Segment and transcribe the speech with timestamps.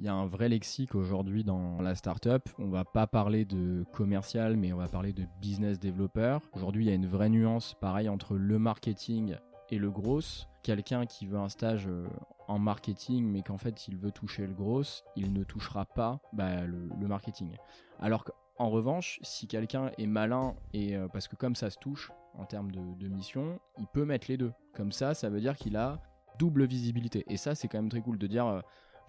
[0.00, 2.48] il y a un vrai lexique aujourd'hui dans la startup.
[2.58, 6.38] On va pas parler de commercial, mais on va parler de business developer.
[6.54, 9.36] Aujourd'hui, il y a une vraie nuance, pareil, entre le marketing
[9.68, 10.20] et le gros.
[10.62, 12.06] Quelqu'un qui veut un stage euh,
[12.48, 14.82] en marketing, mais qu'en fait il veut toucher le gros,
[15.16, 17.54] il ne touchera pas bah, le, marketing.
[17.98, 22.10] Alors qu'en revanche, si quelqu'un est malin, et euh, parce que comme ça se touche
[22.38, 24.52] en termes de, mission, il peut mettre les deux.
[24.74, 26.00] Comme ça, ça veut dire qu'il a
[26.38, 27.22] double visibilité.
[27.28, 28.46] Et ça, c'est quand même très cool de dire.
[28.46, 28.60] Euh,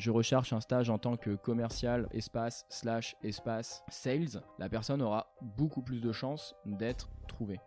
[0.01, 5.31] je recherche un stage en tant que commercial espace slash espace sales, la personne aura
[5.43, 7.59] beaucoup plus de chances d'être trouvée.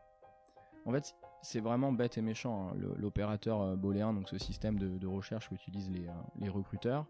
[0.84, 2.70] En fait, c'est vraiment bête et méchant.
[2.70, 2.76] Hein.
[2.96, 7.06] L'opérateur euh, booléen, donc ce système de, recherche qu'utilisent les, euh, les recruteurs,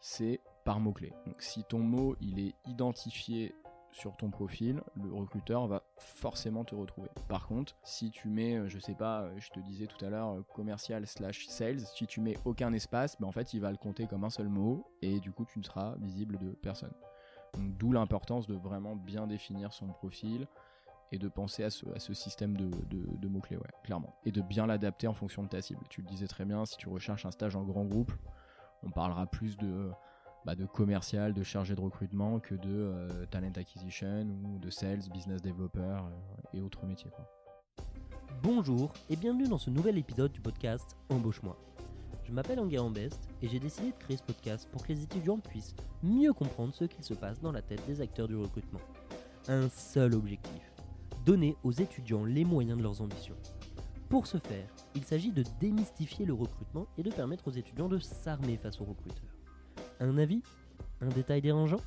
[0.00, 1.12] c'est par mots-clés.
[1.26, 3.54] Donc si ton mot il est identifié
[3.92, 7.08] sur ton profil, le recruteur va forcément te retrouver.
[7.28, 10.42] Par contre, si tu mets, euh, je sais pas, je te disais tout à l'heure,
[10.54, 14.06] commercial slash sales, si tu mets aucun espace, ben en fait il va le compter
[14.06, 16.92] comme un seul mot et du coup tu ne seras visible de personne.
[17.54, 20.46] Donc d'où l'importance de vraiment bien définir son profil,
[21.12, 24.16] et de penser à ce, système de, mots-clés, ouais, clairement.
[24.24, 25.84] Et de bien l'adapter en fonction de ta cible.
[25.90, 28.12] Tu le disais très bien, si tu recherches un stage en grand groupe,
[28.82, 29.90] on parlera plus de,
[30.44, 35.02] bah, de commercial, de chargé de recrutement que de euh, talent acquisition ou de sales,
[35.12, 36.00] business developer euh,
[36.54, 37.10] et autres métiers.
[38.42, 41.56] Bonjour et bienvenue dans ce nouvel épisode du podcast Embauche-moi.
[42.24, 45.38] Je m'appelle Enguerrand Best et j'ai décidé de créer ce podcast pour que les étudiants
[45.38, 48.80] puissent mieux comprendre ce qu'il se passe dans la tête des acteurs du recrutement.
[49.48, 50.72] Un seul objectif
[51.24, 53.36] donner aux étudiants les moyens de leurs ambitions.
[54.08, 57.98] Pour ce faire, il s'agit de démystifier le recrutement et de permettre aux étudiants de
[57.98, 59.31] s'armer face aux recruteurs.
[60.02, 60.42] Un avis
[61.00, 61.80] Un détail dérangeant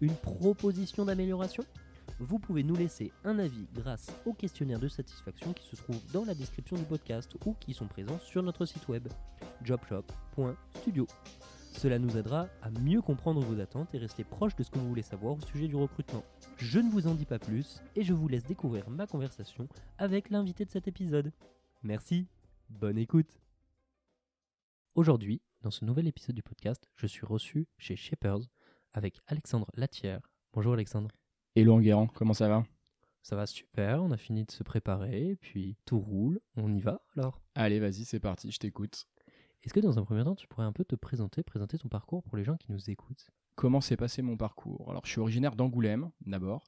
[0.00, 1.64] Une proposition d'amélioration?
[2.20, 6.24] Vous pouvez nous laisser un avis grâce au questionnaire de satisfaction qui se trouve dans
[6.24, 9.08] la description du podcast ou qui sont présents sur notre site web
[9.64, 11.08] jobshop.studio.
[11.72, 14.88] Cela nous aidera à mieux comprendre vos attentes et rester proche de ce que vous
[14.88, 16.22] voulez savoir au sujet du recrutement.
[16.58, 19.66] Je ne vous en dis pas plus et je vous laisse découvrir ma conversation
[19.98, 21.32] avec l'invité de cet épisode.
[21.82, 22.28] Merci,
[22.70, 23.40] bonne écoute.
[24.94, 28.38] Aujourd'hui, dans ce nouvel épisode du podcast, je suis reçu chez Shapers
[28.92, 30.20] avec Alexandre Latière.
[30.52, 31.10] Bonjour Alexandre.
[31.56, 32.64] Hello Enguerrand, comment ça va?
[33.24, 37.02] Ça va super, on a fini de se préparer, puis tout roule, on y va
[37.16, 37.42] alors?
[37.56, 39.08] Allez, vas-y, c'est parti, je t'écoute.
[39.64, 42.22] Est-ce que dans un premier temps, tu pourrais un peu te présenter, présenter ton parcours
[42.22, 43.28] pour les gens qui nous écoutent?
[43.56, 44.88] Comment s'est passé mon parcours?
[44.88, 46.62] Alors, je suis originaire d'Angoulême, d'abord.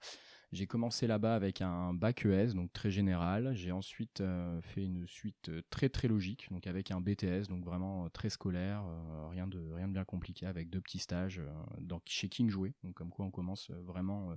[0.50, 3.54] J'ai commencé là-bas avec un bac ES, donc très général.
[3.54, 7.66] J'ai ensuite euh, fait une suite euh, très très logique, donc avec un BTS, donc
[7.66, 8.82] vraiment euh, très scolaire,
[9.30, 11.42] rien de rien de bien compliqué, avec deux petits stages
[11.80, 12.72] dans, chez King Jouet.
[12.82, 14.34] Donc comme quoi on commence vraiment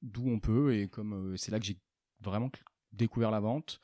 [0.00, 1.78] d'où on peut et comme c'est là que j'ai
[2.20, 2.50] vraiment
[2.92, 3.80] découvert la vente.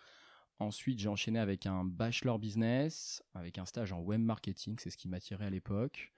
[0.58, 4.96] Ensuite, j'ai enchaîné avec un bachelor business, avec un stage en web marketing, c'est ce
[4.96, 6.12] qui m'attirait à l'époque.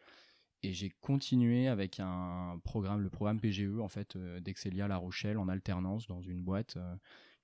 [0.64, 5.38] Et j'ai continué avec un programme, le programme PGE en fait euh, d'Excelia La Rochelle
[5.38, 6.94] en alternance dans une boîte euh,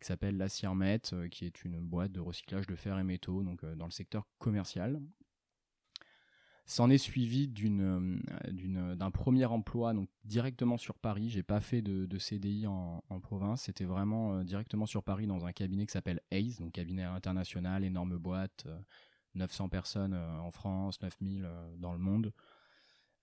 [0.01, 3.43] qui s'appelle la Ciermet, euh, qui est une boîte de recyclage de fer et métaux,
[3.43, 5.01] donc dans le secteur commercial.
[6.65, 8.21] S'en est suivi d'une,
[8.95, 11.31] d'un premier emploi donc directement sur Paris.
[11.31, 13.63] J'ai pas fait de, CDI en, province.
[13.63, 18.19] C'était vraiment directement sur Paris dans un cabinet qui s'appelle ACE, donc cabinet international, énorme
[18.19, 18.67] boîte,
[19.35, 21.49] 900 personnes en France, 9000
[21.79, 22.35] dans le monde.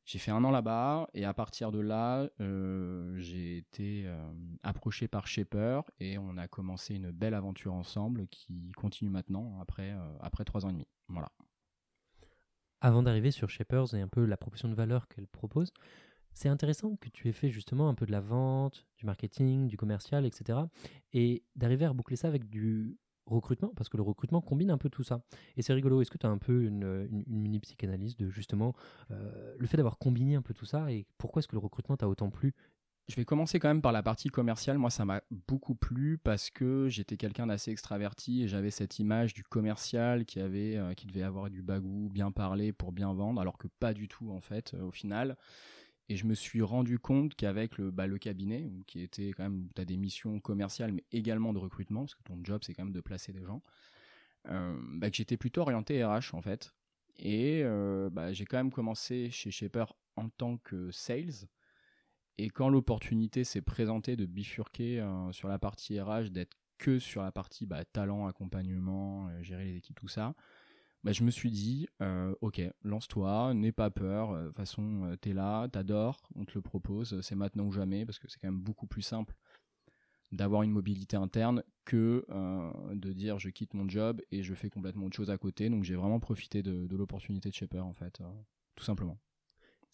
[0.06, 4.16] J'ai fait un an là-bas et à partir de là, euh, j'ai été euh,
[4.62, 9.94] approché par Shaper et on a commencé une belle aventure ensemble qui continue maintenant après,
[9.94, 10.88] euh, après trois ans et demi.
[11.08, 11.32] Voilà.
[12.82, 15.74] Avant d'arriver sur Shapers et un peu la proposition de valeur qu'elle propose,
[16.34, 19.78] c'est intéressant que tu aies fait justement un peu de la vente, du marketing, du
[19.78, 20.60] commercial, etc.
[21.14, 24.90] Et d'arriver à boucler ça avec du recrutement, parce que le recrutement combine un peu
[24.90, 25.22] tout ça.
[25.58, 28.74] Et c'est rigolo, est-ce que tu as un peu une, mini psychanalyse de justement
[29.12, 31.97] euh, le fait d'avoir combiné un peu tout ça et pourquoi est-ce que le recrutement
[31.97, 32.53] t'a autant plu?
[33.08, 34.80] Je vais commencer quand même par la partie commerciale.
[34.80, 39.36] Moi, ça m'a beaucoup plu parce que j'étais quelqu'un d'assez extraverti et j'avais cette image
[39.36, 43.40] du commercial qui avait, euh, qui devait avoir du bagou, bien parler pour bien vendre,
[43.40, 44.74] alors que pas du tout en fait.
[44.74, 45.38] Euh, au final,
[46.07, 49.81] et je me suis rendu compte qu'avec le, bah, cabinet, qui était quand même, tu
[49.81, 52.94] as des missions commerciales, mais également de recrutement, parce que ton job, c'est quand même
[52.94, 53.63] de placer des gens,
[54.48, 56.74] euh, bah, que j'étais plutôt orienté RH, en fait.
[57.18, 61.48] Et euh, bah, j'ai quand même commencé chez Shaper en tant que sales.
[62.38, 67.24] Et quand l'opportunité s'est présentée de bifurquer euh, sur la partie RH, d'être que sur
[67.24, 70.36] la partie talent, accompagnement, gérer les équipes, tout ça,
[71.06, 75.04] bah, je me suis dit, euh, ok, lance-toi, n'aie pas peur, euh, de toute façon,
[75.04, 78.40] euh, t'es là, t'adores, on te le propose, c'est maintenant ou jamais, parce que c'est
[78.40, 79.36] quand même beaucoup plus simple
[80.31, 82.25] d'avoir une mobilité interne que
[82.94, 85.69] de dire je quitte mon job et je fais complètement autre chose à côté.
[85.69, 88.22] Donc j'ai vraiment profité de, l'opportunité de Shaper, en fait,
[88.75, 89.19] tout simplement.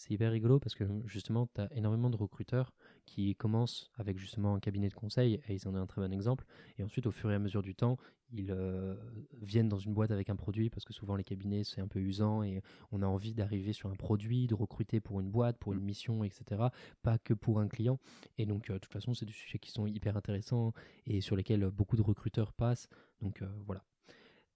[0.01, 2.73] C'est hyper rigolo parce que justement, tu as énormément de recruteurs
[3.05, 6.11] qui commencent avec justement un cabinet de conseil, et ils en ont un très bon
[6.11, 6.43] exemple,
[6.79, 7.99] et ensuite au fur et à mesure du temps,
[8.31, 8.95] ils euh,
[9.43, 11.99] viennent dans une boîte avec un produit, parce que souvent les cabinets c'est un peu
[11.99, 15.73] usant, et on a envie d'arriver sur un produit, de recruter pour une boîte, pour
[15.73, 16.63] une mission, etc.,
[17.03, 17.99] pas que pour un client.
[18.39, 20.73] Et donc, euh, de toute façon, c'est des sujets qui sont hyper intéressants
[21.05, 22.89] et sur lesquels beaucoup de recruteurs passent.
[23.21, 23.83] Donc euh, voilà.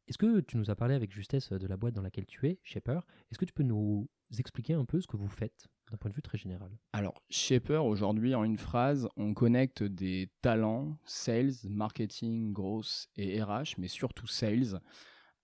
[0.08, 2.60] Est-ce que tu nous as parlé avec justesse de la boîte dans laquelle tu es,
[2.64, 3.02] Shaper?
[3.32, 4.08] Est-ce que tu peux nous
[4.38, 6.72] expliquer un peu ce que vous faites d'un point de vue très général?
[6.94, 13.76] Alors, Shaper, aujourd'hui, en une phrase, on connecte des talents, sales, marketing, growth et RH,
[13.80, 14.80] mais surtout sales,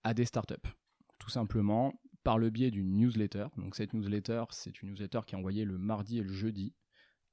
[0.04, 0.68] à des startups.
[1.18, 3.46] Tout simplement par le biais d'une newsletter.
[3.56, 6.72] Donc, cette newsletter, c'est une newsletter qui est envoyée le mardi et le jeudi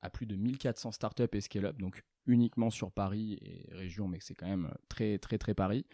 [0.02, 4.34] à plus de 1400 startups et scale-up, donc uniquement sur Paris et région, mais c'est
[4.34, 5.86] quand même très, très, très Paris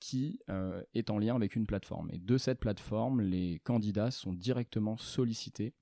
[0.00, 2.10] qui euh, est en lien avec une plateforme.
[2.12, 5.74] Et de cette plateforme, les candidats sont directement sollicités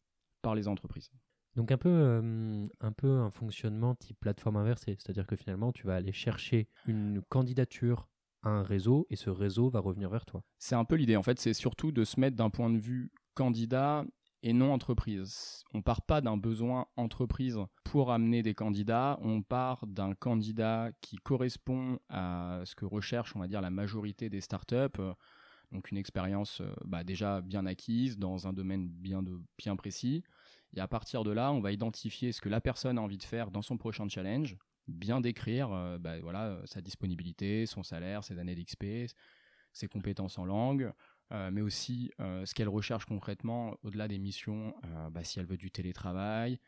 [0.43, 1.11] par les entreprises.
[1.55, 5.87] Donc un peu, euh, un peu un fonctionnement type plateforme inversée, c'est-à-dire que finalement tu
[5.87, 8.09] vas aller chercher une candidature
[8.43, 10.43] à un réseau et ce réseau va revenir vers toi.
[10.59, 13.13] C'est un peu l'idée en fait, c'est surtout de se mettre d'un point de vue
[13.35, 14.05] candidat
[14.43, 15.65] et non entreprise.
[15.73, 21.17] On part pas d'un besoin entreprise pour amener des candidats, on part d'un candidat qui
[21.17, 25.01] correspond à ce que recherche, on va dire, la majorité des startups.
[25.71, 29.23] Donc une expérience euh, bah, déjà bien acquise dans un domaine bien,
[29.77, 30.23] précis.
[30.75, 33.23] Et à partir de là, on va identifier ce que la personne a envie de
[33.23, 34.57] faire dans son prochain challenge,
[34.87, 38.85] bien décrire euh, bah, voilà, sa disponibilité, son salaire, ses années d'XP,
[39.73, 40.93] ses compétences en langue,
[41.33, 45.47] euh, mais aussi euh, ce qu'elle recherche concrètement au-delà des missions, euh, bah, si elle
[45.47, 46.59] veut du télétravail,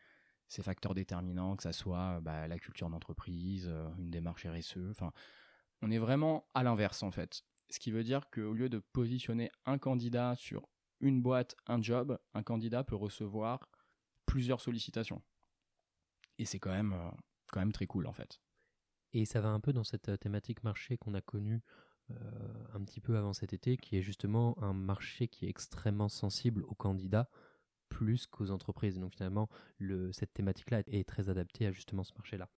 [0.47, 4.77] ses facteurs déterminants, que ça soit bah, la culture d'entreprise, une démarche RSE.
[4.91, 5.11] Enfin,
[5.81, 7.43] on est vraiment à l'inverse en fait.
[7.69, 10.67] Ce qui veut dire qu'au lieu de positionner un candidat sur
[10.99, 13.69] une boîte, un job, un candidat peut recevoir
[14.25, 15.21] plusieurs sollicitations.
[16.37, 16.95] Et c'est quand même,
[17.51, 18.39] quand même très cool en fait.
[19.13, 21.61] Et ça va un peu dans cette thématique marché qu'on a connue
[22.73, 26.63] un petit peu avant cet été, qui est justement un marché qui est extrêmement sensible
[26.63, 27.29] aux candidats
[27.89, 28.99] plus qu'aux entreprises.
[28.99, 32.49] Donc finalement, le, cette thématique-là est très adaptée à justement ce marché-là.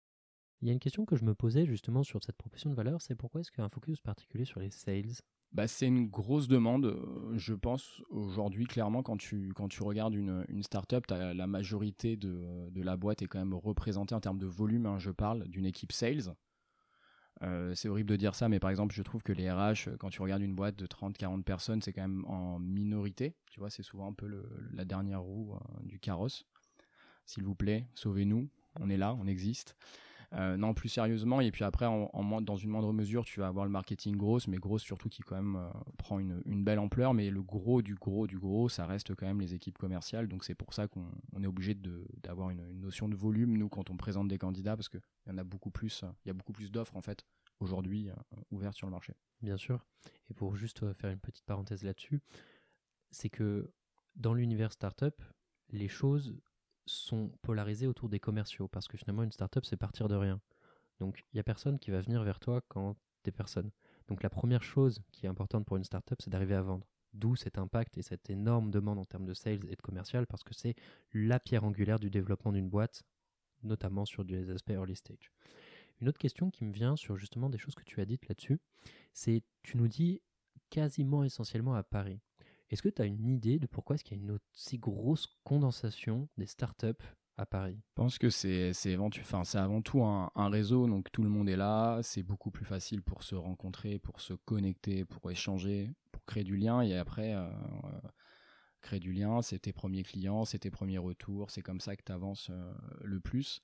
[0.62, 3.02] Il y a une question que je me posais justement sur cette proposition de valeur,
[3.02, 5.12] c'est pourquoi est-ce qu'il y a un focus particulier sur les sales?
[5.52, 10.14] Bah, c'est une grosse demande, euh, je pense, aujourd'hui, clairement, quand tu, quand tu regardes
[10.14, 14.38] une, une startup, la majorité de, de, la boîte est quand même représentée en termes
[14.38, 16.34] de volume, hein, je parle, d'une équipe sales.
[17.42, 20.08] Euh, c'est horrible de dire ça, mais par exemple, je trouve que les RH, quand
[20.08, 23.34] tu regardes une boîte de 30-40 personnes, c'est quand même en minorité.
[23.50, 24.26] Tu vois, c'est souvent un peu
[24.72, 26.46] la dernière roue euh, du carrosse.
[27.26, 28.48] S'il vous plaît, sauvez-nous.
[28.80, 29.76] On est là, on existe.
[30.32, 33.64] Euh, non, plus sérieusement, et puis après, en, dans une moindre mesure, tu vas avoir
[33.64, 35.58] le marketing grosse, mais grosse surtout qui quand même
[35.98, 37.14] prend une, belle ampleur.
[37.14, 40.28] Mais le gros du gros du gros, ça reste quand même les équipes commerciales.
[40.28, 41.06] Donc c'est pour ça qu'on
[41.42, 41.74] est obligé
[42.22, 45.38] d'avoir une, notion de volume, nous, quand on présente des candidats, parce qu'il y en
[45.38, 47.24] a beaucoup plus, il y a beaucoup plus d'offres en fait
[47.60, 48.14] aujourd'hui euh,
[48.50, 49.14] ouvertes sur le marché.
[49.42, 49.84] Bien sûr.
[50.30, 52.20] Et pour juste euh, faire une petite parenthèse là-dessus,
[53.10, 53.70] c'est que
[54.14, 55.22] dans l'univers startup,
[55.70, 56.34] les choses
[56.86, 60.40] sont polarisées autour des commerciaux parce que finalement une startup c'est partir de rien.
[61.00, 63.70] Donc il n'y a personne qui va venir vers toi quand t'es personne.
[64.08, 66.86] Donc la première chose qui est importante pour une startup c'est d'arriver à vendre.
[67.12, 70.44] D'où cet impact et cette énorme demande en termes de sales et de commercial parce
[70.44, 70.74] que c'est
[71.12, 73.04] la pierre angulaire du développement d'une boîte,
[73.62, 75.32] notamment sur des aspects early stage.
[76.00, 78.60] Une autre question qui me vient sur justement des choses que tu as dites là-dessus,
[79.14, 80.20] c'est tu nous dis
[80.68, 82.20] quasiment essentiellement à Paris.
[82.70, 85.28] Est-ce que tu as une idée de pourquoi est-ce qu'il y a une aussi grosse
[85.44, 87.04] condensation des startups
[87.36, 87.78] à Paris?
[87.90, 92.00] Je pense que c'est enfin, avant tout un, réseau, donc tout le monde est là,
[92.02, 96.56] c'est beaucoup plus facile pour se rencontrer, pour se connecter, pour échanger, pour créer du
[96.56, 97.48] lien, et après, euh,
[97.84, 98.08] euh,
[98.80, 102.02] créer du lien, c'est tes premiers clients, c'est tes premiers retours, c'est comme ça que
[102.04, 103.62] tu avances euh, le plus.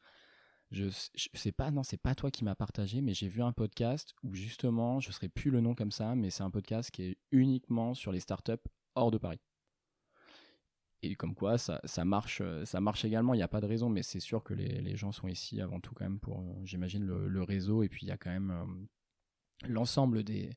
[0.70, 4.14] Je, sais pas, non, c'est pas toi qui m'as partagé, mais j'ai vu un podcast
[4.22, 7.18] où justement, je serai plus le nom comme ça, mais c'est un podcast qui est
[7.30, 8.52] uniquement sur les startups
[8.94, 9.40] hors de Paris.
[11.04, 13.34] Et comme quoi, ça, marche, euh, ça marche également.
[13.34, 15.80] Il n'y a pas de raison, mais c'est sûr que les, gens sont ici avant
[15.80, 17.82] tout quand même pour, euh, j'imagine, le, réseau.
[17.82, 20.50] Et puis il y a quand même euh, l'ensemble des,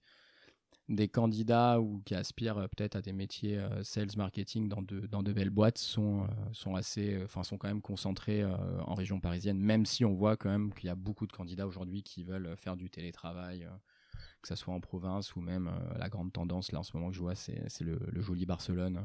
[0.87, 5.33] des candidats ou qui aspirent peut-être à des métiers sales marketing dans de, dans de
[5.33, 10.05] belles boîtes sont, sont assez, enfin sont quand même concentrés en région parisienne, même si
[10.05, 12.91] on voit quand même qu'il y a beaucoup de candidats aujourd'hui qui veulent faire du
[12.91, 13.67] télétravail,
[14.41, 17.15] que ce soit en province ou même la grande tendance là en ce moment que
[17.15, 19.03] je vois, c'est le, le, joli Barcelone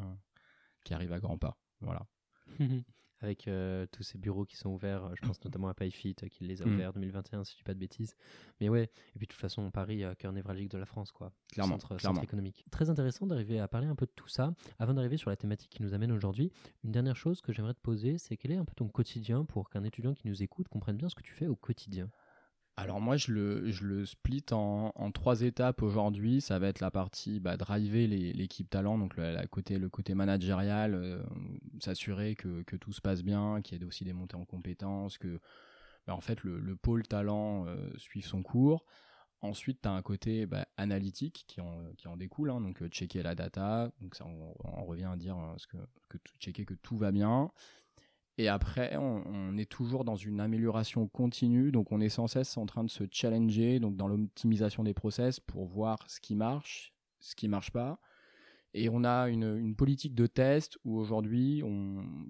[0.85, 1.59] qui arrive à grands pas.
[1.81, 2.07] Voilà.
[3.23, 5.05] avec euh, tous ces bureaux qui sont ouverts.
[5.05, 6.73] euh, Je pense notamment à PayFit euh, qui les a Mm.
[6.73, 8.17] ouverts 2021, si je dis pas de bêtises.
[8.63, 11.31] Mais ouais, et puis de toute façon, Paris, euh, cœur névralgique de la France, quoi.
[11.53, 12.23] Clairement, centre, centre clairement.
[12.23, 12.65] économique.
[12.71, 14.55] Très intéressant d'arriver à parler un peu de tout ça.
[14.79, 16.51] Avant d'arriver sur la thématique qui nous amène aujourd'hui,
[16.83, 19.69] une dernière chose que j'aimerais te poser, c'est quel est un peu ton quotidien pour
[19.69, 22.09] qu'un étudiant qui nous écoute comprenne bien ce que tu fais au quotidien?
[22.77, 26.41] Alors moi, je le, je le split en, trois étapes aujourd'hui.
[26.41, 29.47] Ça va être la partie bah, driver l'équipe talent, donc le,
[29.89, 31.23] côté, managérial, euh,
[31.81, 35.41] s'assurer que, tout se passe bien, qu'il y ait aussi des montées en compétences, que
[36.07, 38.85] bah, en fait le, le pôle talent euh, suive son cours.
[39.43, 42.89] Ensuite, tu as un côté bah, analytique qui en, qui en découle, hein, donc euh,
[42.89, 45.79] checker la data, donc ça on, revient à dire euh, ce que,
[46.11, 47.51] que checker que tout va bien.
[48.41, 52.65] Et après, on, est toujours dans une amélioration continue, donc on est sans cesse en
[52.65, 57.35] train de se challenger, donc dans l'optimisation des process pour voir ce qui marche, ce
[57.35, 58.01] qui marche pas.
[58.73, 61.63] Et on a une, politique de test où aujourd'hui,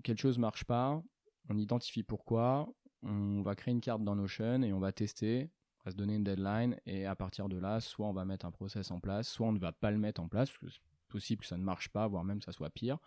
[0.03, 1.01] quelque chose marche pas,
[1.49, 2.69] on identifie pourquoi,
[3.05, 6.17] on va créer une carte dans Notion et on va tester, on va se donner
[6.17, 9.29] une deadline et à partir de là, soit on va mettre un process en place,
[9.29, 11.57] soit on ne va pas le mettre en place, parce que c'est possible que ça
[11.57, 12.99] ne marche pas, voire même que ça soit pire.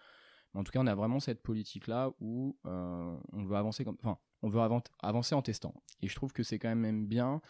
[0.53, 5.73] En tout cas, on a vraiment cette politique-là où euh, on veut avancer en testant.
[6.01, 7.41] Et je trouve que c'est quand même bien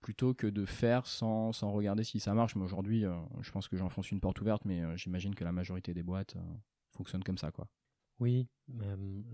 [0.00, 2.56] plutôt que de faire sans, sans regarder si ça marche.
[2.56, 5.52] Mais aujourd'hui, euh, je pense que j'enfonce une porte ouverte, mais euh, j'imagine que la
[5.52, 6.36] majorité des boîtes
[6.90, 7.68] fonctionnent comme ça, quoi.
[8.20, 8.48] Oui,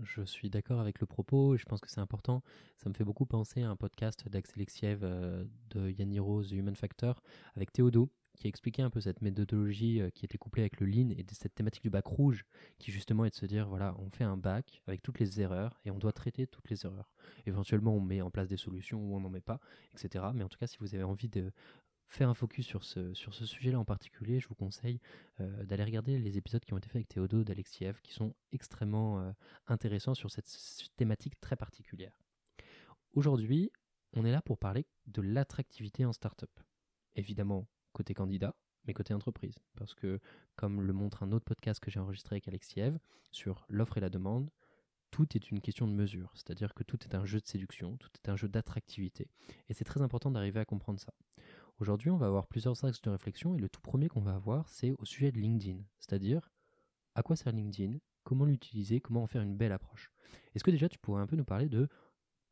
[0.03, 2.43] je suis d'accord avec le propos et je pense que c'est important.
[2.77, 7.19] Ça me fait beaucoup penser à un podcast d'Axel Exiev de Yanni Rose, Human Factor,
[7.55, 11.09] avec Théodo, qui expliquait un peu cette méthodologie euh, qui était couplée avec le lean
[11.09, 12.45] et cette thématique du bac rouge,
[12.77, 15.79] qui justement est de se dire, voilà, on fait un bac avec toutes les erreurs
[15.85, 17.11] et on doit traiter toutes les erreurs.
[17.45, 19.59] Éventuellement, on met en place des solutions ou on n'en met pas,
[19.93, 20.25] etc.
[20.33, 21.51] Mais en tout cas, si vous avez envie de
[22.07, 24.99] faire un focus sur ce, sujet-là en particulier, je vous conseille
[25.39, 29.19] euh, d'aller regarder les épisodes qui ont été faits avec Théodo d'Alexiev, qui sont extrêmement
[29.19, 29.31] euh,
[29.67, 30.47] intéressants sur cette
[30.97, 32.17] thématique très particulière.
[33.13, 33.71] Aujourd'hui,
[34.13, 36.51] on est là pour parler de l'attractivité en startup.
[37.15, 39.55] Évidemment, côté candidat, mais côté entreprise.
[39.75, 40.19] Parce que,
[40.55, 42.99] comme le montre un autre podcast que j'ai enregistré avec Alexiev
[43.31, 44.51] sur l'offre et la demande,
[45.11, 46.29] tout est une question de mesure.
[46.35, 49.29] C'est-à-dire que tout est un jeu de séduction, tout est un jeu d'attractivité.
[49.69, 51.13] Et c'est très important d'arriver à comprendre ça.
[51.79, 54.67] Aujourd'hui, on va avoir plusieurs axes de réflexion et le tout premier qu'on va avoir,
[54.69, 55.79] c'est au sujet de LinkedIn.
[55.99, 56.51] C'est-à-dire,
[57.15, 57.97] à quoi sert LinkedIn?
[58.23, 58.99] Comment l'utiliser?
[58.99, 60.11] Comment en faire une belle approche?
[60.53, 61.87] Est-ce que déjà tu pourrais un peu nous parler de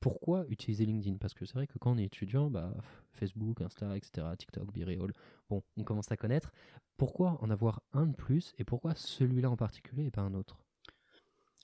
[0.03, 1.15] pourquoi utiliser LinkedIn?
[1.15, 2.73] Parce que c'est vrai que quand on est étudiant, bah,
[3.13, 5.13] Facebook, Insta, etc., TikTok, BeReal,
[5.49, 6.51] bon, on commence à connaître.
[6.97, 10.57] Pourquoi en avoir un de plus et pourquoi celui-là en particulier et pas un autre?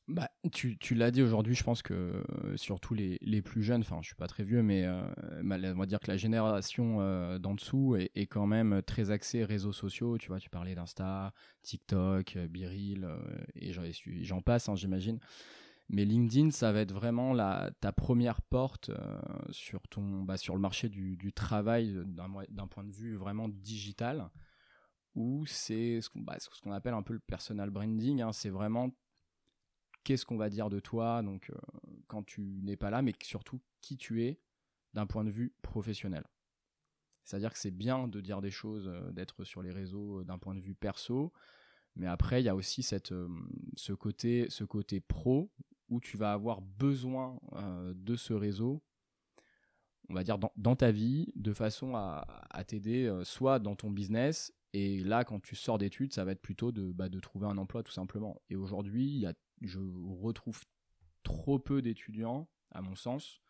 [0.07, 3.81] Bah, tu, tu l'as dit aujourd'hui, je pense que euh, surtout les, les plus jeunes,
[3.81, 5.03] enfin je suis pas très vieux, mais euh,
[5.43, 9.73] on va dire que la génération euh, d'en dessous est, quand même très axée réseaux
[9.73, 10.17] sociaux.
[10.17, 13.05] Tu vois, tu parlais d'Insta, TikTok, Biril,
[13.55, 13.91] et j'en- et
[14.23, 15.19] j'en passe, hein, j'imagine.
[15.89, 19.19] Mais LinkedIn, ça va être vraiment la, ta première porte euh,
[19.49, 24.29] sur, ton, bah, sur le marché du, du travail d'un point de vue vraiment digital,
[25.15, 28.21] où c'est ce qu'on bah, ce appelle un peu le personal branding.
[28.21, 28.31] hein.
[28.31, 28.95] c'est vraiment
[30.03, 31.57] qu'est-ce qu'on va dire de toi donc euh,
[32.07, 34.39] quand tu n'es pas là, mais surtout qui tu es
[34.93, 36.23] d'un point de vue professionnel.
[37.23, 40.53] C'est-à-dire que c'est bien de dire des choses, euh, d'être sur les réseaux d'un point
[40.53, 41.33] de vue perso,
[41.95, 43.11] mais après il y a aussi cette,
[43.75, 45.51] ce, côté, ce côté pro
[45.89, 48.81] où tu vas avoir besoin euh, de ce réseau,
[50.09, 52.25] on va dire dans, ta vie, de façon à,
[52.67, 56.41] t'aider euh, soit dans ton business, et là quand tu sors d'études, ça va être
[56.41, 58.41] plutôt de, bah, de trouver un emploi tout simplement.
[58.49, 59.25] Et aujourd'hui,
[59.61, 59.79] je
[60.21, 60.63] retrouve
[61.23, 63.41] trop peu d'étudiants, à mon sens,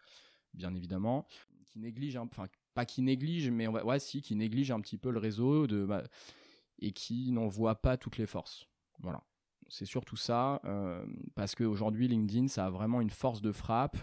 [0.54, 1.28] bien évidemment,
[1.68, 4.98] qui négligent, enfin pas qui négligent, mais on va, ouais si, qui négligent un petit
[4.98, 6.04] peu le réseau de, bah,
[6.80, 8.68] et qui n'en voient pas toutes les forces.
[9.00, 9.24] Voilà,
[9.70, 13.98] c'est surtout ça, euh, parce qu'aujourd'hui LinkedIn, ça a vraiment une force de frappe.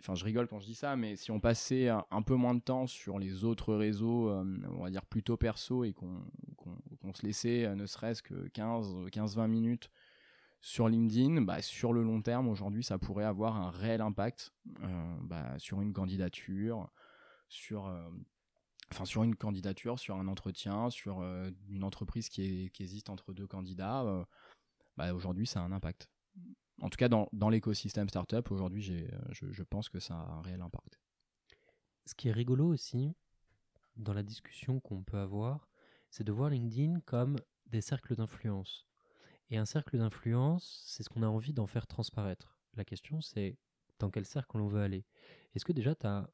[0.00, 2.60] Enfin, je rigole quand je dis ça, mais si on passait un, peu moins de
[2.60, 7.64] temps sur les autres réseaux, euh, on va dire plutôt perso, et qu'on se laissait
[7.64, 9.90] euh, ne serait-ce que 15-20 minutes
[10.60, 14.52] sur LinkedIn, bah, sur le long terme, aujourd'hui, ça pourrait avoir un réel impact
[15.22, 16.90] bah, sur une candidature,
[17.48, 17.92] sur,
[18.90, 21.22] enfin, sur une candidature, sur un entretien, sur
[21.68, 24.26] une entreprise qui, est- qui existe entre deux candidats.
[24.98, 26.08] Euh, bah, aujourd'hui, ça a un impact.
[26.82, 30.60] En tout cas, dans, l'écosystème startup, aujourd'hui, j'ai- je, pense que ça a un réel
[30.60, 31.00] impact.
[32.04, 33.14] Ce qui est rigolo aussi,
[33.96, 35.68] dans la discussion qu'on peut avoir,
[36.10, 37.36] c'est de voir LinkedIn comme
[37.66, 38.86] des cercles d'influence.
[39.48, 42.58] Et un cercle d'influence, c'est ce qu'on a envie d'en faire transparaître.
[42.74, 43.56] La question, c'est
[43.98, 45.04] dans quel cercle on veut aller.
[45.54, 46.28] Est-ce que déjà, tu as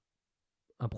[0.81, 0.89] un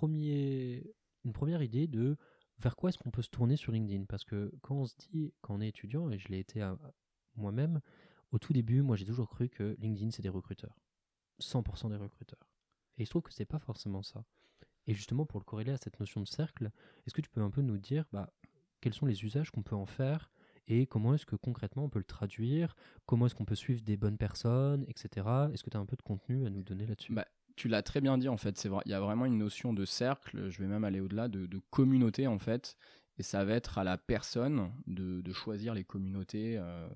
[1.25, 2.17] une première idée de
[2.59, 4.05] vers quoi est-ce qu'on peut se tourner sur LinkedIn?
[4.07, 6.79] Parce que quand on se dit, quand on est étudiant, et je l'ai été à-
[7.37, 7.81] moi-même,
[8.33, 10.77] au tout début, moi j'ai toujours cru que LinkedIn c'est des recruteurs.
[11.41, 12.49] 100% des recruteurs.
[12.99, 14.25] Et il se trouve que c'est pas forcément ça.
[14.87, 16.71] Et justement, pour le corréler à cette notion de cercle,
[17.07, 18.33] est-ce que tu peux un peu nous dire bah,
[18.81, 20.31] quels sont les usages qu'on peut en faire
[20.67, 22.75] et comment est-ce que concrètement on peut le traduire
[23.07, 25.27] Comment est-ce qu'on peut suivre des bonnes personnes, etc.
[25.53, 27.13] Est-ce que tu as un peu de contenu à nous donner là-dessus?
[27.13, 27.27] Bah,
[27.57, 28.67] Tu l'as très bien dit en fait.
[28.87, 30.49] Il y a vraiment une notion de cercle.
[30.49, 32.77] Je vais même aller au-delà de, communauté en fait.
[33.19, 36.89] Et ça va être à la personne de, choisir les communautés, euh,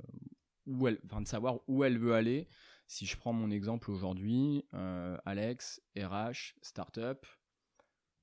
[0.86, 2.48] elle, de savoir où elle veut aller.
[2.86, 7.26] Si je prends mon exemple aujourd'hui, euh, Alex, RH, startup,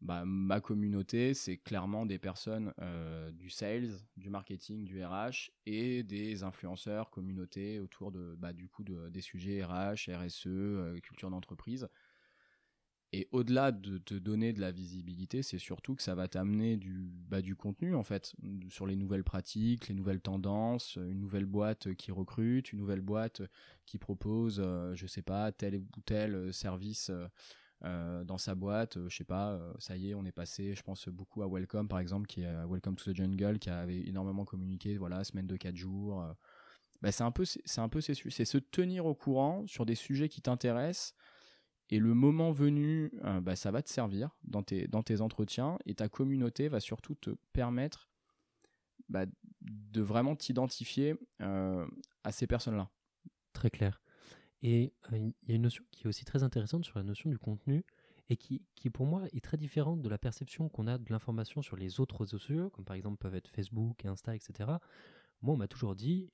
[0.01, 6.03] bah, ma communauté, c'est clairement des personnes euh, du sales, du marketing, du RH et
[6.03, 11.87] des influenceurs, communautés autour de, bah, du coup des sujets RH, RSE, euh, culture d'entreprise.
[13.15, 17.09] Et au-delà de te donner de la visibilité, c'est surtout que ça va t'amener du,
[17.29, 18.35] bah, du contenu en fait
[18.67, 23.41] sur les nouvelles pratiques, les nouvelles tendances, une nouvelle boîte qui recrute, une nouvelle boîte
[23.85, 27.09] qui propose, euh, je sais pas, tel ou tel service
[27.85, 30.73] euh, dans sa boîte, euh, je sais pas, euh, ça y est, on est passé,
[30.73, 34.07] je pense beaucoup à Welcome par exemple, qui est Welcome to the Jungle, qui avait
[34.07, 36.21] énormément communiqué, voilà, semaine de 4 jours.
[37.01, 40.29] Bah, c'est un peu, c'est un peu, c'est se tenir au courant sur des sujets
[40.29, 41.13] qui t'intéressent.
[41.89, 43.11] Et le moment venu,
[43.41, 47.15] bah, ça va te servir dans tes, dans tes entretiens et ta communauté va surtout
[47.15, 48.09] te permettre
[49.07, 49.25] bah,
[49.61, 52.89] de vraiment t'identifier à ces personnes-là.
[53.53, 54.01] Très clair.
[54.63, 57.37] Et il y a une notion qui est aussi très intéressante sur la notion du
[57.37, 57.85] contenu
[58.29, 61.61] et qui, qui pour moi est très différente de la perception qu'on a de l'information
[61.61, 64.71] sur les autres réseaux sociaux, comme par exemple peuvent être Facebook, Insta, etc.
[65.41, 66.31] Moi, on m'a toujours dit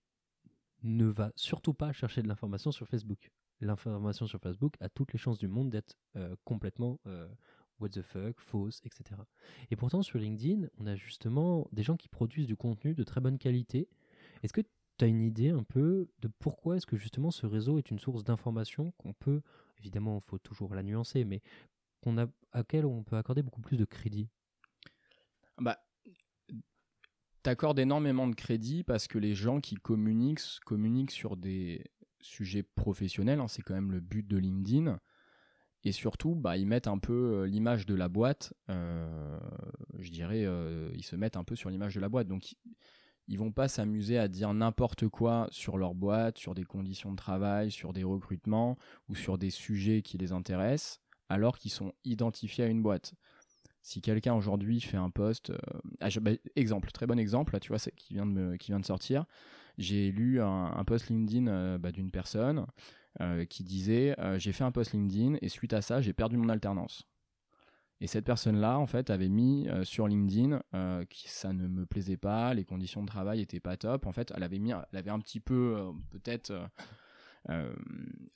[0.83, 3.31] ne va surtout pas chercher de l'information sur Facebook.
[3.61, 5.95] L'information sur Facebook a toutes les chances du monde d'être
[6.43, 6.99] complètement
[7.79, 9.19] what the fuck, fausse, etc.
[9.71, 13.21] Et pourtant, sur LinkedIn, on a justement des gens qui produisent du contenu de très
[13.21, 13.89] bonne qualité.
[14.43, 17.77] Est-ce que tu as une idée un peu de pourquoi est-ce que justement ce réseau
[17.77, 19.41] est une source d'information qu'on peut,
[19.79, 21.41] évidemment, il faut toujours la nuancer, mais
[22.01, 24.29] qu'on a, à laquelle on peut accorder beaucoup plus de crédit?
[25.57, 25.79] Bah,
[27.45, 31.83] accordes énormément de crédit parce que les gens qui communiquent communiquent sur des
[32.21, 34.99] sujets professionnels, hein, c'est quand même le but de LinkedIn.
[35.83, 38.53] Et surtout, bah, ils mettent un peu euh, l'image de la boîte.
[38.69, 39.39] Euh,
[39.97, 42.27] je dirais, euh, ils se mettent un peu sur l'image de la boîte.
[42.27, 42.53] Donc,
[43.27, 47.15] ils vont pas s'amuser à dire n'importe quoi sur leur boîte, sur des conditions de
[47.15, 48.77] travail, sur des recrutements
[49.09, 53.13] ou sur des sujets qui les intéressent, alors qu'ils sont identifiés à une boîte.
[53.83, 55.57] Si quelqu'un aujourd'hui fait un post, euh,
[56.01, 59.25] ah, bah, exemple, très bon exemple, là, tu vois, qui vient de sortir.
[59.77, 62.67] J'ai lu un, post LinkedIn euh, bah, d'une personne
[63.21, 66.49] euh, qui disait j'ai fait un post LinkedIn et suite à ça j'ai perdu mon
[66.49, 67.07] alternance.
[68.01, 72.53] Et cette personne-là, en fait, avait mis sur LinkedIn que ça ne me plaisait pas,
[72.53, 74.07] les conditions de travail étaient pas top.
[74.07, 76.51] En fait, elle avait mis, elle avait un petit peu, peut-être,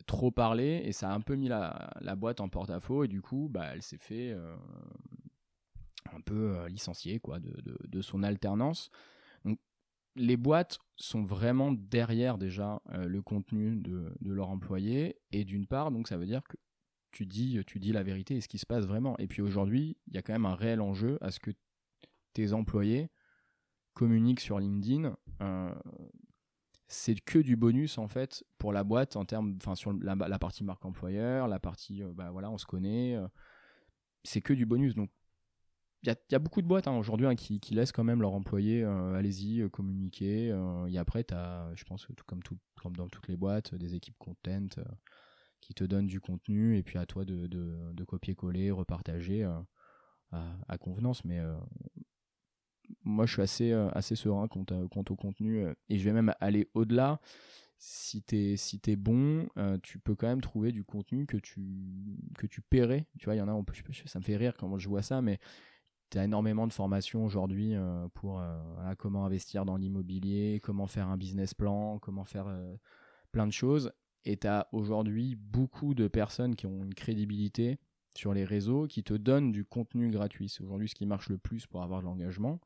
[0.06, 3.50] trop parlé et ça a un peu mis la, boîte en porte-à-faux et du coup,
[3.52, 4.36] bah, elle s'est fait
[6.14, 8.90] un peu licencier quoi de, son alternance.
[9.44, 9.60] Donc,
[10.16, 15.92] les boîtes sont vraiment derrière déjà le contenu de, de leur employé et d'une part,
[15.92, 16.58] donc ça veut dire que
[17.12, 19.18] tu dis, tu dis la vérité et ce qui se passe vraiment.
[19.20, 21.52] Et puis aujourd'hui, il y a quand même un réel enjeu à ce que
[22.34, 23.10] tes employés
[23.96, 25.16] communiquent sur LinkedIn.
[25.42, 25.74] Euh,
[26.88, 30.64] c'est que du bonus en fait pour la boîte en termes, enfin sur la, partie
[30.64, 33.16] marque employeur, la partie, euh, bah voilà, on se connaît.
[33.16, 33.28] Euh,
[34.24, 34.94] c'est que du bonus.
[34.94, 35.10] Donc
[36.06, 38.84] il y, a, beaucoup de boîtes hein, aujourd'hui hein, qui, laissent quand même leurs employés,
[38.84, 40.56] allez-y, communiquer.
[40.88, 44.68] et après, tu as, je pense, tout, comme, dans toutes les boîtes, des équipes content
[45.66, 49.60] qui te donne du contenu et puis à toi de, copier-coller, repartager euh,
[50.68, 51.26] à, convenance.
[51.26, 51.58] Mais euh,
[53.04, 54.66] moi, je suis assez, euh, serein quant,
[55.10, 57.20] au contenu et je vais même aller au-delà.
[57.78, 59.48] Si tu si es bon,
[59.82, 61.62] tu peux quand même trouver du contenu que tu,
[62.38, 63.08] que tu paierais.
[63.20, 63.64] Tu vois, il y en a,
[64.06, 65.40] ça me fait rire quand je vois ça, mais
[66.12, 67.74] tu as énormément de formations aujourd'hui
[68.14, 68.42] pour
[68.98, 72.48] comment investir dans l'immobilier, comment faire un business plan, comment faire
[73.32, 73.92] plein de choses.
[74.24, 77.80] Et tu as aujourd'hui beaucoup de personnes qui ont une crédibilité
[78.16, 80.50] sur les réseaux qui te donnent du contenu gratuit.
[80.50, 82.62] C'est aujourd'hui ce qui marche le plus pour avoir de l'engagement,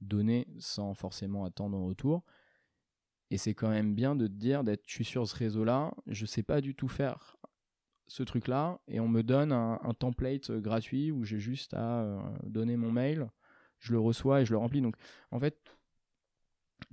[0.00, 2.24] donner sans forcément attendre en retour.
[3.30, 6.24] Et c'est quand même bien de te dire d'être je suis sur ce réseau-là, je
[6.24, 7.36] sais pas du tout faire
[8.08, 12.76] ce truc-là, et on me donne un, template gratuit où j'ai juste à euh, donner
[12.76, 13.28] mon mail,
[13.78, 14.80] je le reçois et je le remplis.
[14.80, 14.96] Donc
[15.30, 15.56] en fait,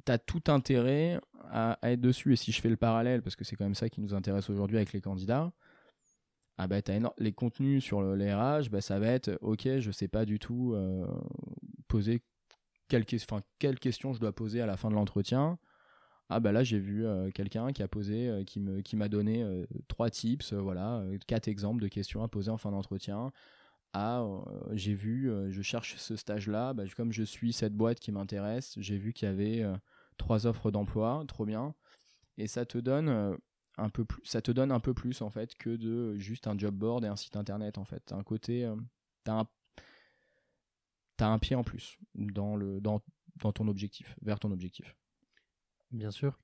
[0.05, 2.33] tu as tout intérêt à, être dessus.
[2.33, 4.49] Et si je fais le parallèle, parce que c'est quand même ça qui nous intéresse
[4.49, 5.51] aujourd'hui avec les candidats,
[6.57, 6.77] ah bah,
[7.17, 10.39] les contenus sur le, les RH, bah, ça va être ok, je sais pas du
[10.39, 11.05] tout euh,
[11.87, 12.21] poser
[12.87, 13.05] quelle,
[13.59, 15.57] quelle question je dois poser à la fin de l'entretien.
[16.29, 20.09] Ah bah là j'ai vu quelqu'un qui a posé, qui me, qui m'a donné trois
[20.09, 23.31] tips, voilà, quatre exemples de questions à poser en fin d'entretien.
[23.93, 24.27] Ah,
[24.73, 28.97] j'ai vu, je cherche ce stage-là, bah, comme je suis cette boîte qui m'intéresse, j'ai
[28.97, 29.63] vu qu'il y avait
[30.17, 31.73] trois offres d'emploi, trop bien.
[32.37, 33.37] Et ça te donne
[33.77, 34.03] un peu
[34.93, 38.11] plus, en fait que de juste un job board et un site internet en fait.
[38.11, 38.69] un côté,
[39.23, 39.47] t'as un,
[41.19, 42.59] un pied en plus dans
[43.53, 44.95] ton objectif, vers ton objectif.
[45.95, 46.37] Bien sûr.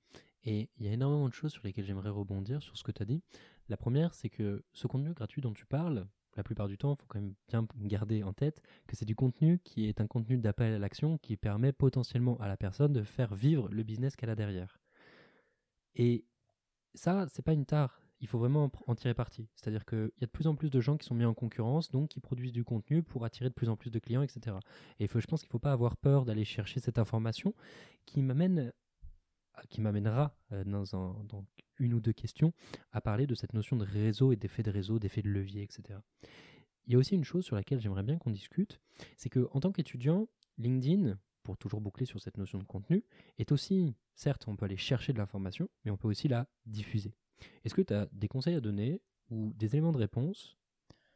[0.44, 3.02] Et il y a énormément de choses sur lesquelles j'aimerais rebondir sur ce que tu
[3.02, 3.22] as dit.
[3.68, 7.02] La première, c'est que ce contenu gratuit dont tu parles, la plupart du temps, il
[7.02, 10.38] faut quand même bien garder en tête que c'est du contenu qui est un contenu
[10.38, 14.30] d'appel à l'action qui permet potentiellement à la personne de faire vivre le business qu'elle
[14.30, 14.80] a derrière.
[15.96, 16.26] Et
[16.96, 18.02] ça, c'est pas une tare.
[18.22, 19.50] Il faut vraiment en tirer parti.
[19.56, 21.92] C'est-à-dire qu'il y a de plus en plus de gens qui sont mis en concurrence,
[21.92, 24.56] donc qui produisent du contenu pour attirer de plus en plus de clients, etc.
[25.00, 27.54] Et je pense qu'il ne faut pas avoir peur d'aller chercher cette information
[28.06, 28.72] qui m'amène
[29.70, 30.84] qui m'amènera euh, dans,
[31.24, 31.46] dans,
[31.80, 32.54] une ou deux questions
[32.92, 36.00] à parler de cette notion de réseau et d'effet de réseau, d'effet de levier, etc.
[36.86, 38.80] Il y a aussi une chose sur laquelle j'aimerais bien qu'on discute,
[39.18, 40.28] c'est que en tant qu'étudiant,
[40.60, 43.04] LinkedIn, pour toujours boucler sur cette notion de contenu,
[43.40, 47.16] est aussi, certes, on peut aller chercher de l'information, mais on peut aussi la diffuser.
[47.64, 50.56] Est-ce que tu as des conseils à donner ou des éléments de réponse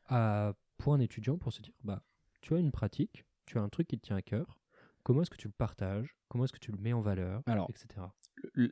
[0.06, 2.04] à, pour un étudiant pour se dire, bah,
[2.42, 4.60] tu as une pratique, tu as un truc qui te tient à cœur,
[5.04, 7.70] comment est-ce que tu le partages, comment est-ce que tu le mets en valeur, Alors,
[7.70, 8.08] etc.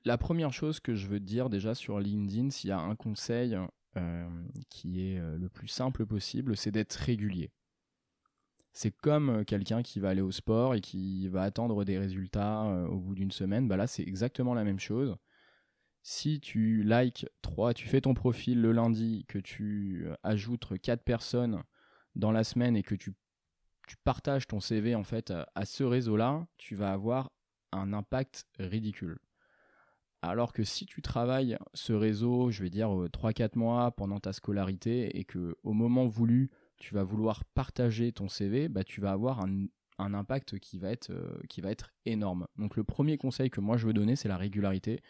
[0.03, 3.57] La première chose que je veux dire déjà sur LinkedIn, s'il y a un conseil
[3.97, 7.51] euh, qui est euh, le plus simple possible, c'est d'être régulier.
[8.71, 12.63] C'est comme euh, quelqu'un qui va aller au sport et qui va attendre des résultats
[12.89, 13.67] au bout d'une semaine.
[13.67, 15.15] Bah là, c'est exactement la même chose.
[16.01, 21.63] Si tu likes 3, tu fais ton profil le lundi, que tu ajoutes 4 personnes
[22.15, 23.13] dans la semaine et que tu
[23.87, 27.31] tu partages ton CV en fait à, ce réseau-là, tu vas avoir
[27.71, 29.19] un impact ridicule.
[30.23, 34.31] Alors que si tu travailles ce réseau, je vais dire 3-4 euh, mois pendant ta
[34.31, 39.11] scolarité et que au moment voulu, tu vas vouloir partager ton CV, bah, tu vas
[39.11, 39.67] avoir un,
[39.99, 42.47] impact qui va, être, euh, qui va être énorme.
[42.57, 45.01] Donc le premier conseil que moi je veux donner, c'est la régularité.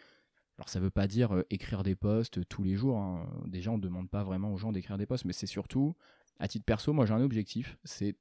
[0.58, 2.98] Alors ça ne veut pas dire euh, écrire des posts tous les jours.
[2.98, 3.28] Hein.
[3.46, 5.94] Déjà, on ne demande pas vraiment aux gens d'écrire des posts, mais c'est surtout,
[6.40, 8.16] à titre perso, moi j'ai un objectif, c'est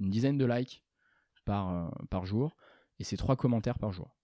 [0.00, 0.82] une dizaine de likes
[1.44, 2.56] par, par jour
[2.98, 4.17] et c'est trois commentaires par jour.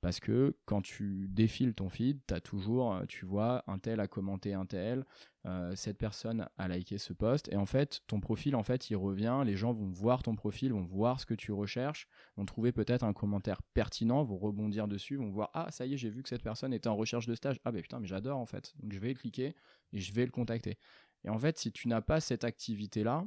[0.00, 4.08] Parce que quand tu défiles ton feed, as toujours, euh, tu vois, un tel a
[4.08, 5.04] commenté un tel,
[5.46, 8.96] euh, cette personne a liké ce post, et en fait, ton profil, en fait, il
[8.96, 12.72] revient, les gens vont voir ton profil, vont voir ce que tu recherches, vont trouver
[12.72, 16.22] peut-être un commentaire pertinent, vont rebondir dessus, vont voir, ah, ça y est, j'ai vu
[16.22, 18.72] que cette personne était en recherche de stage, ah ben putain, mais j'adore en fait,
[18.78, 19.54] donc je vais cliquer
[19.92, 20.78] et je vais le contacter.
[21.24, 23.26] Et en fait, si tu n'as pas cette activité-là,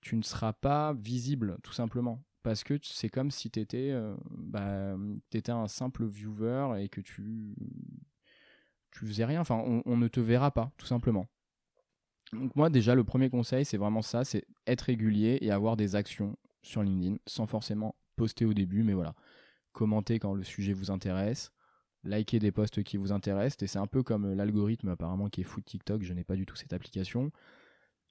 [0.00, 2.22] tu ne seras pas visible, tout simplement.
[2.42, 4.96] Parce que c'est comme si tu étais, euh, bah,
[5.48, 7.54] un simple viewer et que tu,
[8.90, 9.40] tu faisais rien.
[9.40, 11.28] Enfin, on, ne te verra pas, tout simplement.
[12.32, 15.94] Donc moi, déjà, le premier conseil, c'est vraiment ça, c'est être régulier et avoir des
[15.94, 19.14] actions sur LinkedIn, sans forcément poster au début, mais voilà.
[19.72, 21.52] Commenter quand le sujet vous intéresse,
[22.02, 25.44] liker des posts qui vous intéressent, et c'est un peu comme l'algorithme apparemment qui est
[25.44, 27.30] fou de TikTok, je n'ai pas du tout cette application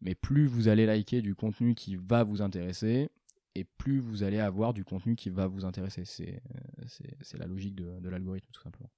[0.01, 3.09] mais plus vous allez liker du contenu qui va vous intéresser,
[3.55, 6.05] et plus vous allez avoir du contenu qui va vous intéresser.
[6.05, 6.41] C'est,
[6.87, 8.91] c'est, la logique de, l'algorithme, tout simplement.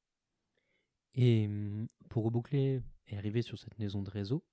[1.16, 4.44] Et hum, pour reboucler et arriver sur cette maison de réseau,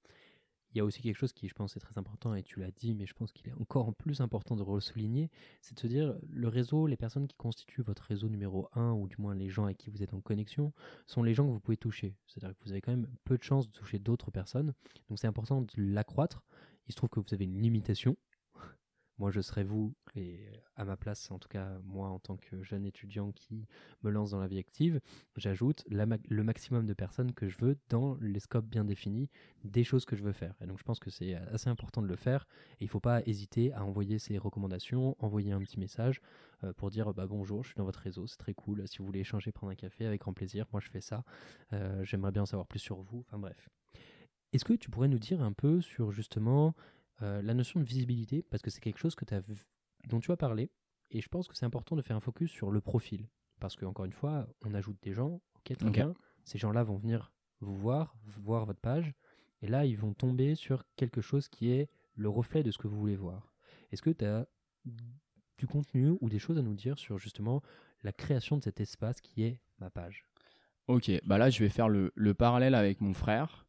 [0.72, 2.70] il y a aussi quelque chose qui, je pense, est très important, et tu l'as
[2.70, 5.28] dit, mais je pense qu'il est encore plus important de le souligner,
[5.62, 9.08] c'est de se dire, le réseau, les personnes qui constituent votre réseau numéro 1, ou
[9.08, 10.72] du moins les gens avec qui vous êtes en connexion,
[11.06, 12.14] sont les gens que vous pouvez toucher.
[12.26, 14.72] C'est-à-dire que vous avez quand même peu de chances de toucher d'autres personnes,
[15.08, 16.44] donc c'est important de l'accroître.
[16.86, 18.16] Il se trouve que vous avez une limitation,
[19.20, 20.40] moi je serais vous, et
[20.76, 23.66] à ma place, en tout cas moi en tant que jeune étudiant qui
[24.02, 24.98] me lance dans la vie active,
[25.36, 29.28] j'ajoute le maximum de personnes que je veux dans les scopes bien définis
[29.62, 30.54] des choses que je veux faire.
[30.62, 32.48] Et donc je pense que c'est assez important de le faire,
[32.80, 36.22] et il ne faut pas hésiter à envoyer ses recommandations, envoyer un petit message
[36.64, 39.06] euh, pour dire bah, bonjour, je suis dans votre réseau, c'est très cool, si vous
[39.06, 41.24] voulez échanger, prendre un café, avec grand plaisir, moi je fais ça,
[41.74, 43.68] euh, j'aimerais bien en savoir plus sur vous, enfin bref.
[44.52, 46.74] Est-ce que tu pourrais nous dire un peu sur justement
[47.22, 49.42] euh, la notion de visibilité, parce que c'est quelque chose que as
[50.08, 50.70] dont tu as parlé,
[51.10, 53.28] et je pense que c'est important de faire un focus sur le profil.
[53.58, 56.96] Parce que, encore une fois, on ajoute des gens, ok, très bien, ces gens-là vont
[56.96, 59.12] venir vous voir, voir votre page,
[59.60, 62.88] et là, ils vont tomber sur quelque chose qui est le reflet de ce que
[62.88, 63.54] vous voulez voir.
[63.92, 64.46] Est-ce que tu as
[65.58, 67.62] du contenu ou des choses à nous dire sur justement
[68.02, 70.24] la création de cet espace qui est ma page?
[70.86, 73.66] Ok, bah là je vais faire le, le parallèle avec mon frère.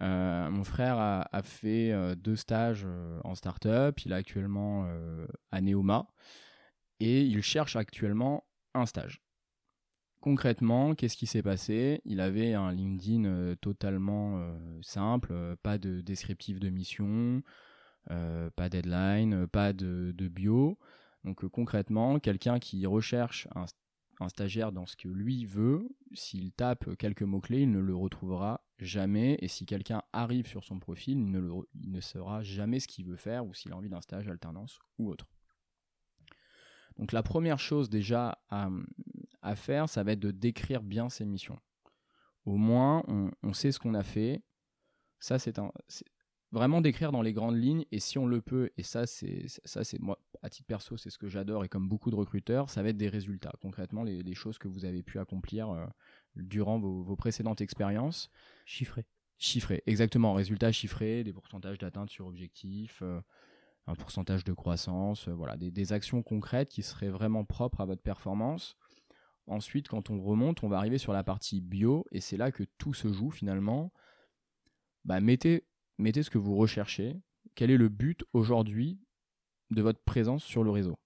[0.00, 4.00] Euh, mon frère a, fait euh, deux stages euh, en start-up.
[4.04, 4.88] Il est actuellement
[5.50, 6.06] à Neoma
[7.00, 9.22] et il cherche actuellement un stage.
[10.20, 12.00] concrètement, qu'est-ce qui s'est passé?
[12.04, 14.42] Il avait un LinkedIn totalement
[14.82, 17.42] simple, pas de descriptif de mission,
[18.06, 20.78] pas deadline, pas de, de bio.
[21.24, 23.66] Donc concrètement, quelqu'un qui recherche un,
[24.20, 28.67] un stagiaire dans ce que lui veut, s'il tape quelques mots-clés, il ne le retrouvera
[28.78, 29.38] jamais.
[29.40, 33.06] Et si quelqu'un arrive sur son profil, il ne, il ne saura jamais ce qu'il
[33.06, 35.26] veut faire ou s'il a envie d'un stage, alternance ou autre.
[36.98, 41.58] Donc la première chose déjà à, faire, ça va être de décrire bien ses missions.
[42.44, 43.02] Au moins,
[43.42, 44.42] on, sait ce qu'on a fait.
[45.20, 45.70] Ça, c'est un,
[46.50, 49.84] vraiment décrire dans les grandes lignes et si on le peut et ça c'est ça
[49.84, 52.82] c'est moi à titre perso c'est ce que j'adore et comme beaucoup de recruteurs ça
[52.82, 55.84] va être des résultats concrètement les, choses que vous avez pu accomplir euh,
[56.36, 58.30] durant vos, précédentes expériences.
[58.64, 59.06] Chiffrés
[59.38, 60.34] chiffrés exactement.
[60.34, 63.20] Résultats chiffrés des pourcentages d'atteinte sur objectif euh,
[63.86, 67.86] un pourcentage de croissance euh, voilà des, des, actions concrètes qui seraient vraiment propres à
[67.86, 68.76] votre performance.
[69.46, 72.64] Ensuite quand on remonte on va arriver sur la partie bio et c'est là que
[72.78, 73.92] tout se joue finalement.
[75.04, 75.66] Bah, mettez
[75.98, 77.16] mettez ce que vous recherchez.
[77.54, 79.00] Quel est le but aujourd'hui
[79.70, 80.98] de votre présence sur le réseau?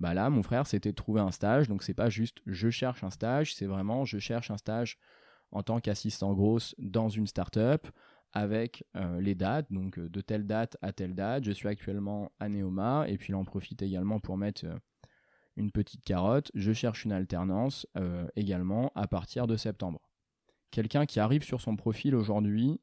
[0.00, 1.68] Bah là, mon frère, c'était de trouver un stage.
[1.68, 4.98] Donc c'est pas juste je cherche un stage, c'est vraiment je cherche un stage
[5.52, 7.86] en tant qu'assistant grosse dans une startup
[8.32, 11.44] avec euh, les dates, donc euh, de telle date à telle date.
[11.44, 14.78] Je suis actuellement à Neoma et puis il en profite également pour mettre euh,
[15.56, 16.50] une petite carotte.
[16.54, 17.86] Je cherche une alternance
[18.36, 20.00] également à partir de septembre.
[20.70, 22.80] Quelqu'un qui arrive sur son profil aujourd'hui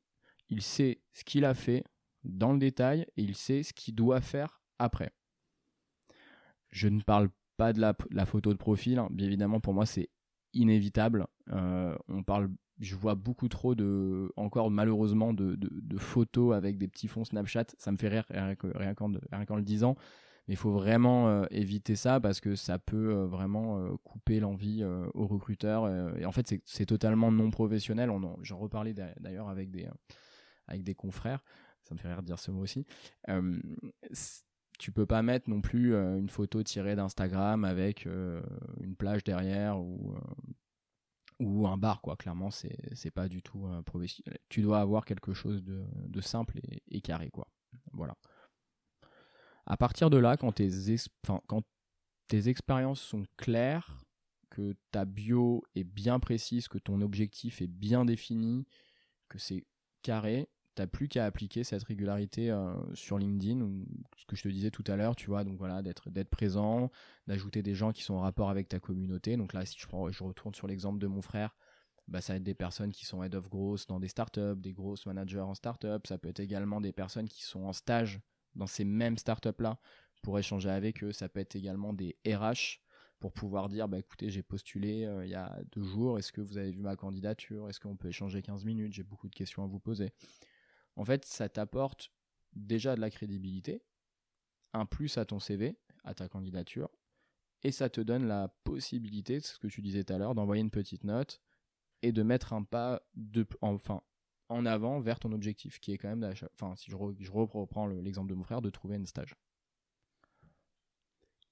[0.49, 1.84] il sait ce qu'il a fait
[2.23, 5.12] dans le détail et il sait ce qu'il doit faire après.
[6.71, 9.08] Je ne parle pas de la, photo de profil, hein.
[9.12, 10.10] bien évidemment pour moi c'est
[10.53, 11.27] inévitable.
[11.51, 12.49] Euh, on parle,
[12.80, 15.58] je vois beaucoup trop de, encore malheureusement, de,
[15.97, 17.65] photos avec des petits fonds Snapchat.
[17.77, 19.95] Ça me fait rire rien qu'en le disant.
[20.47, 24.84] Mais il faut vraiment euh, éviter ça parce que ça peut euh, vraiment couper l'envie
[24.84, 25.89] aux recruteurs.
[26.17, 28.12] et en fait, c'est totalement non professionnel.
[28.41, 29.88] J'en reparlais d'ailleurs avec des,
[30.67, 31.43] avec des confrères.
[31.84, 32.86] Ça me fait rire de dire ce mot aussi.
[34.77, 38.41] Euh, tu peux pas mettre non plus euh, une photo tirée d'Instagram avec euh,
[38.81, 40.15] une plage derrière ou,
[41.39, 42.15] ou un bar, quoi.
[42.15, 44.39] Clairement, c'est pas du tout professionnel.
[44.49, 46.59] Tu dois avoir quelque chose de, de simple
[46.89, 47.47] et, carré, quoi.
[47.93, 48.15] Voilà.
[49.65, 50.69] À partir de là, quand tes,
[51.47, 51.63] quand
[52.27, 54.03] tes expériences sont claires,
[54.49, 58.65] que ta bio est bien précise, que ton objectif est bien défini,
[59.27, 59.65] que c'est
[60.03, 63.85] carré, t'as plus qu'à appliquer cette régularité euh, sur LinkedIn, ou
[64.15, 66.91] ce que je te disais tout à l'heure, tu vois, donc voilà, d'être d'être présent,
[67.25, 69.37] d'ajouter des gens qui sont en rapport avec ta communauté.
[69.37, 71.55] Donc là, si je, je retourne sur l'exemple de mon frère,
[72.07, 74.73] bah, ça va être des personnes qui sont head of growth dans des startups, des
[74.73, 76.05] grosses managers en startup.
[76.07, 78.21] Ça peut être également des personnes qui sont en stage
[78.55, 79.79] dans ces mêmes startups-là
[80.21, 81.11] pour échanger avec eux.
[81.11, 82.81] Ça peut être également des RH
[83.19, 86.39] pour pouvoir dire bah écoutez j'ai postulé euh, il y a deux jours est-ce que
[86.39, 87.67] vous avez vu ma candidature?
[87.67, 88.93] Est-ce qu'on peut échanger 15 minutes?
[88.93, 90.13] J'ai beaucoup de questions à vous poser
[90.97, 92.12] en fait, ça t'apporte
[92.53, 93.83] déjà de la crédibilité,
[94.73, 96.89] un plus à ton CV, à ta candidature,
[97.63, 100.62] et ça te donne la possibilité, c'est ce que tu disais tout à l'heure, d'envoyer
[100.62, 101.41] une petite note
[102.01, 103.01] et de mettre un pas
[103.62, 104.01] enfin,
[104.49, 108.36] en avant vers ton objectif, qui est quand même, enfin, si je, reprends l'exemple de
[108.36, 109.36] mon frère, de trouver un stage.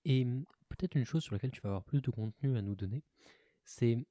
[0.05, 2.75] Et hum, peut-être une chose sur laquelle tu vas avoir plus de contenu à nous
[2.75, 3.03] donner,
[3.63, 4.05] c'est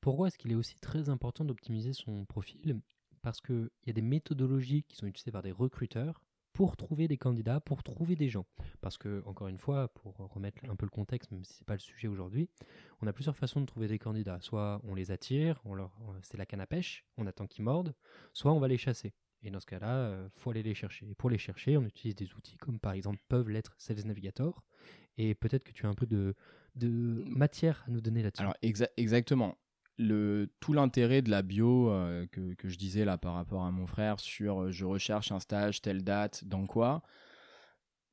[0.00, 2.80] pourquoi est-ce qu'il est aussi très important d'optimiser son profil
[3.26, 7.16] parce qu'il y a des méthodologies qui sont utilisées par des recruteurs pour trouver des
[7.16, 8.46] candidats, pour trouver des gens.
[8.80, 11.64] Parce que, encore une fois, pour remettre un peu le contexte, même si ce n'est
[11.64, 12.48] pas le sujet aujourd'hui,
[13.02, 14.38] on a plusieurs façons de trouver des candidats.
[14.42, 15.90] Soit on les attire, leur,
[16.22, 17.96] c'est la canne à pêche, on attend qu'ils mordent,
[18.32, 19.12] soit on va les chasser.
[19.42, 21.10] Et dans ce cas-là, il euh, faut aller les chercher.
[21.10, 24.62] Et pour les chercher, on utilise des outils comme par exemple peuvent l'être Sales Navigator.
[25.18, 26.36] Et peut-être que tu as un peu de
[27.26, 28.42] matière à nous donner là-dessus.
[28.42, 29.58] Alors exactement
[29.98, 33.86] le, tout l'intérêt de la bio euh, que, je disais là par rapport à mon
[33.86, 37.02] frère sur euh, je recherche un stage, telle date, dans quoi,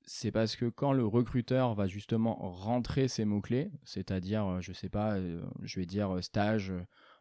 [0.05, 4.89] c'est parce que quand le recruteur va justement rentrer ses mots-clés, c'est-à-dire, euh, je sais
[4.89, 5.17] pas,
[5.61, 6.73] je vais dire stage,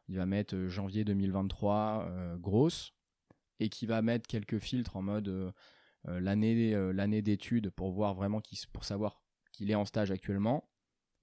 [0.09, 2.93] il va mettre janvier 2023 grosse,
[3.61, 5.55] et qui va mettre quelques filtres en mode
[6.05, 9.23] l'année d'études pour voir vraiment pour savoir
[9.53, 10.69] qu'il est en stage actuellement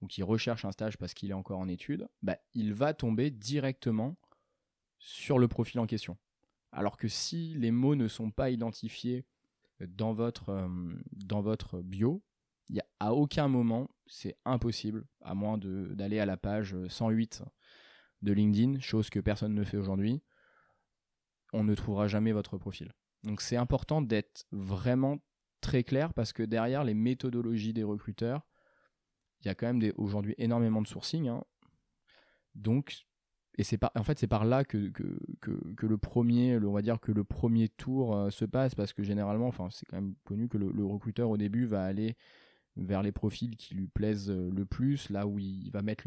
[0.00, 3.30] ou qui recherche un stage parce qu'il est encore en études, bah, il va tomber
[3.30, 4.16] directement
[4.98, 6.16] sur le profil en question.
[6.72, 9.26] Alors que si les mots ne sont pas identifiés
[9.80, 10.68] dans votre, euh,
[11.12, 12.22] dans votre bio,
[12.68, 17.42] il y a, à aucun moment, c'est impossible, à moins d'aller à la page 108
[18.22, 20.22] de LinkedIn, chose que personne ne fait aujourd'hui,
[21.52, 22.92] on ne trouvera jamais votre profil.
[23.24, 25.18] Donc c'est important d'être vraiment
[25.60, 28.46] très clair parce que derrière les méthodologies des recruteurs,
[29.40, 31.28] il y a quand même aujourd'hui énormément de sourcing.
[31.28, 31.42] Hein.
[32.54, 33.06] Donc,
[33.56, 34.92] et c'est en fait, c'est par là que,
[35.82, 39.50] le premier, on va dire que le premier tour euh, se passe, parce que généralement,
[39.70, 42.16] c'est quand même connu que le, recruteur au début va aller
[42.76, 46.04] vers les profils qui lui plaisent euh, le plus, là où il va mettre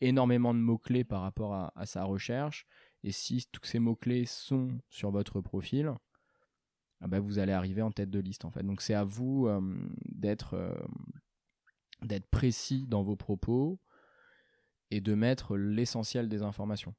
[0.00, 2.66] énormément de mots-clés par rapport à, sa recherche.
[3.02, 5.92] Et si tous ces mots-clés sont sur votre profil,
[7.00, 8.62] ah bah, vous allez arriver en tête de liste en fait.
[8.62, 9.60] Donc c'est à vous euh,
[10.04, 10.54] d'être
[12.02, 13.80] d'être précis dans vos propos,
[14.90, 16.94] et de mettre l'essentiel des informations.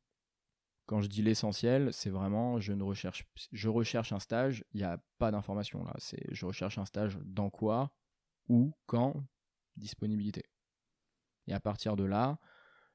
[0.86, 4.84] Quand je dis l'essentiel, c'est vraiment je ne recherche je recherche un stage, il n'y
[4.84, 7.94] a pas d'information là, c'est je recherche un stage dans quoi,
[8.48, 9.24] où, quand,
[9.78, 10.46] disponibilité.
[11.48, 12.40] Et à partir de là,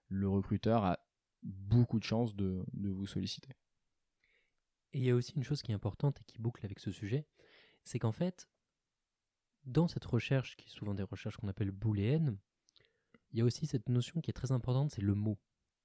[0.09, 0.99] le recruteur a
[1.43, 3.51] beaucoup de chances de, de vous solliciter.
[4.93, 6.91] Et il y a aussi une chose qui est importante et qui boucle avec ce
[6.91, 7.27] sujet,
[7.85, 8.49] c'est qu'en fait,
[9.67, 12.37] dans cette recherche, qui est souvent des recherches qu'on appelle booléennes,
[13.33, 15.39] il y a aussi cette notion qui est très importante, c'est le mot.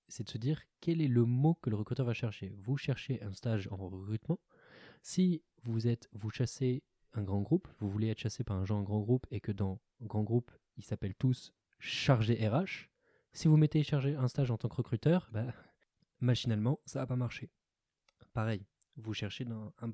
[0.08, 2.56] C'est de se dire quel est le mot que le recruteur va chercher?
[2.60, 4.39] Vous cherchez un stage en recrutement.
[5.02, 8.84] Si vous êtes, vous chassez un grand groupe, vous voulez être chassé par un genre
[8.84, 12.89] grand groupe et que dans grand groupe, ils s'appellent tous chargé RH.
[13.34, 15.54] Si vous mettez chargé un stage en tant que recruteur, bah,
[16.20, 17.50] machinalement, ça va pas marcher.
[18.34, 18.65] Pareil,
[18.96, 19.92] vous cherchez un,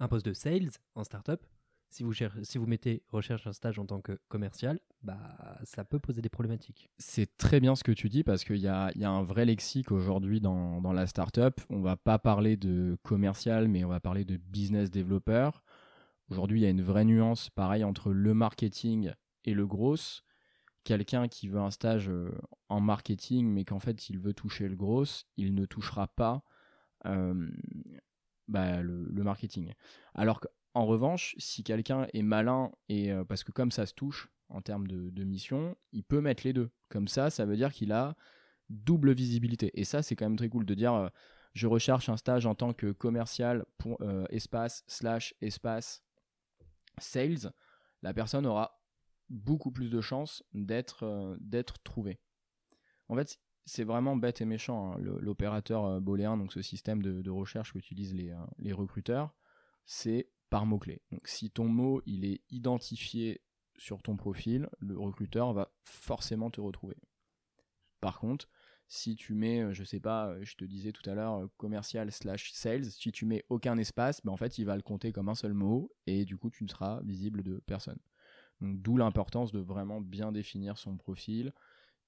[0.00, 1.46] un poste de sales en startup,
[1.92, 5.18] si vous, si vous mettez recherche un stage en tant que commercial, bah,
[5.64, 6.90] ça peut poser des problématiques.
[6.98, 9.44] C'est très bien ce que tu dis parce qu'il y a, y a, un vrai
[9.44, 11.60] lexique aujourd'hui dans, dans, la startup.
[11.68, 15.50] On va pas parler de commercial, mais on va parler de business developer.
[16.30, 19.12] Aujourd'hui, il y a une vraie nuance, pareil, entre le marketing
[19.44, 19.96] et le gros.
[20.84, 22.32] Quelqu'un qui veut un stage euh,
[22.68, 25.04] en marketing, mais qu'en fait, il veut toucher le gros,
[25.36, 26.42] il ne touchera pas
[27.06, 27.50] euh,
[28.48, 29.74] bah, le, le, marketing.
[30.14, 33.94] Alors que en revanche, si quelqu'un est malin, et euh, parce que comme ça se
[33.94, 36.70] touche en termes de, mission, il peut mettre les deux.
[36.88, 38.16] Comme ça, ça veut dire qu'il a
[38.68, 39.70] double visibilité.
[39.74, 41.08] Et ça, c'est quand même très cool de dire, euh,
[41.54, 46.02] je recherche un stage en tant que commercial pour euh, espace slash espace
[46.98, 47.52] sales.
[48.02, 48.82] La personne aura
[49.28, 52.20] beaucoup plus de chances d'être d'être trouvée.
[53.08, 54.92] En fait, c'est vraiment bête et méchant.
[54.92, 54.98] Hein.
[54.98, 59.34] L'opérateur booléen, donc ce système de, recherche qu'utilisent les, les recruteurs,
[59.86, 61.00] c'est par mot-clé.
[61.10, 63.40] Donc si ton mot il est identifié
[63.78, 66.98] sur ton profil, le recruteur va forcément te retrouver.
[68.02, 68.50] Par contre,
[68.86, 71.46] si tu mets, euh, je sais pas, euh, je te disais tout à l'heure, euh,
[71.56, 75.10] commercial slash sales, si tu mets aucun espace, ben en fait, il va le compter
[75.10, 77.98] comme un seul mot et du coup, tu ne seras visible de personne.
[78.60, 81.54] Donc, d'où l'importance de vraiment bien définir son profil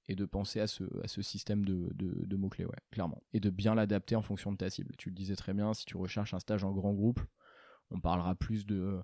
[0.07, 0.85] et de penser à ce,
[1.23, 3.23] système de, de mots-clés, ouais, clairement.
[3.33, 4.95] Et de bien l'adapter en fonction de ta cible.
[4.99, 7.21] Tu le disais très bien, si tu recherches un stage en grand groupe,
[7.91, 9.01] on parlera plus de,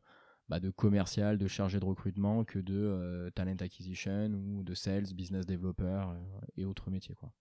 [0.50, 5.14] bah, de commercial, de chargé de recrutement que de euh, talent acquisition ou de sales,
[5.14, 7.14] business developer euh, et autres métiers.
[7.14, 7.32] Quoi.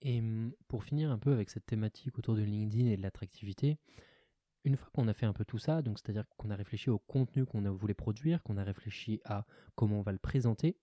[0.00, 3.78] Et hum, pour finir un peu avec cette thématique autour de LinkedIn et de l'attractivité,
[4.64, 7.00] une fois qu'on a fait un peu tout ça, donc c'est-à-dire qu'on a réfléchi au
[7.00, 9.44] contenu qu'on voulait produire, qu'on a réfléchi à
[9.74, 10.76] comment on va le présenter,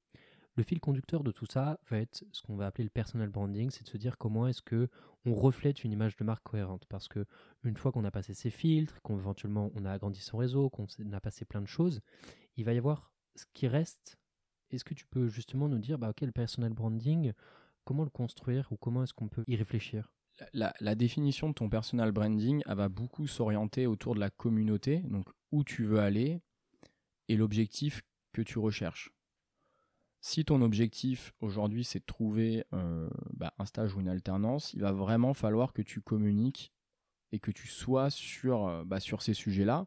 [0.56, 3.70] le fil conducteur de tout ça va être ce qu'on va appeler le personal branding,
[3.70, 4.90] c'est de se dire comment est-ce que
[5.26, 6.86] on reflète une image de marque cohérente.
[6.90, 7.26] Parce que
[7.64, 11.22] une fois qu'on a passé ces filtres, qu'on on a agrandi son réseau, qu'on a
[11.22, 12.02] passé plein de choses,
[12.58, 14.18] il va y avoir ce qui reste.
[14.72, 17.34] Est-ce que tu peux justement nous dire, bah ok, le personal branding,
[17.86, 20.12] comment le construire ou comment est-ce qu'on peut y réfléchir?
[20.54, 25.64] La, définition de ton personal branding, va beaucoup s'orienter autour de la communauté, donc où
[25.64, 26.40] tu veux aller
[27.28, 29.12] et l'objectif que tu recherches.
[30.22, 34.82] Si ton objectif aujourd'hui c'est de trouver euh, bah, un stage ou une alternance, il
[34.82, 36.74] va vraiment falloir que tu communiques
[37.32, 39.86] et que tu sois sur, euh, bah, ces sujets-là.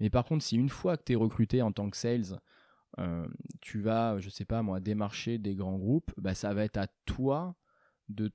[0.00, 2.40] Mais par contre, si une fois que tu es recruté en tant que sales,
[2.98, 3.28] euh,
[3.60, 6.88] tu vas, je sais pas moi, démarcher des grands groupes, bah, ça va être à
[7.06, 7.54] toi
[8.08, 8.32] de,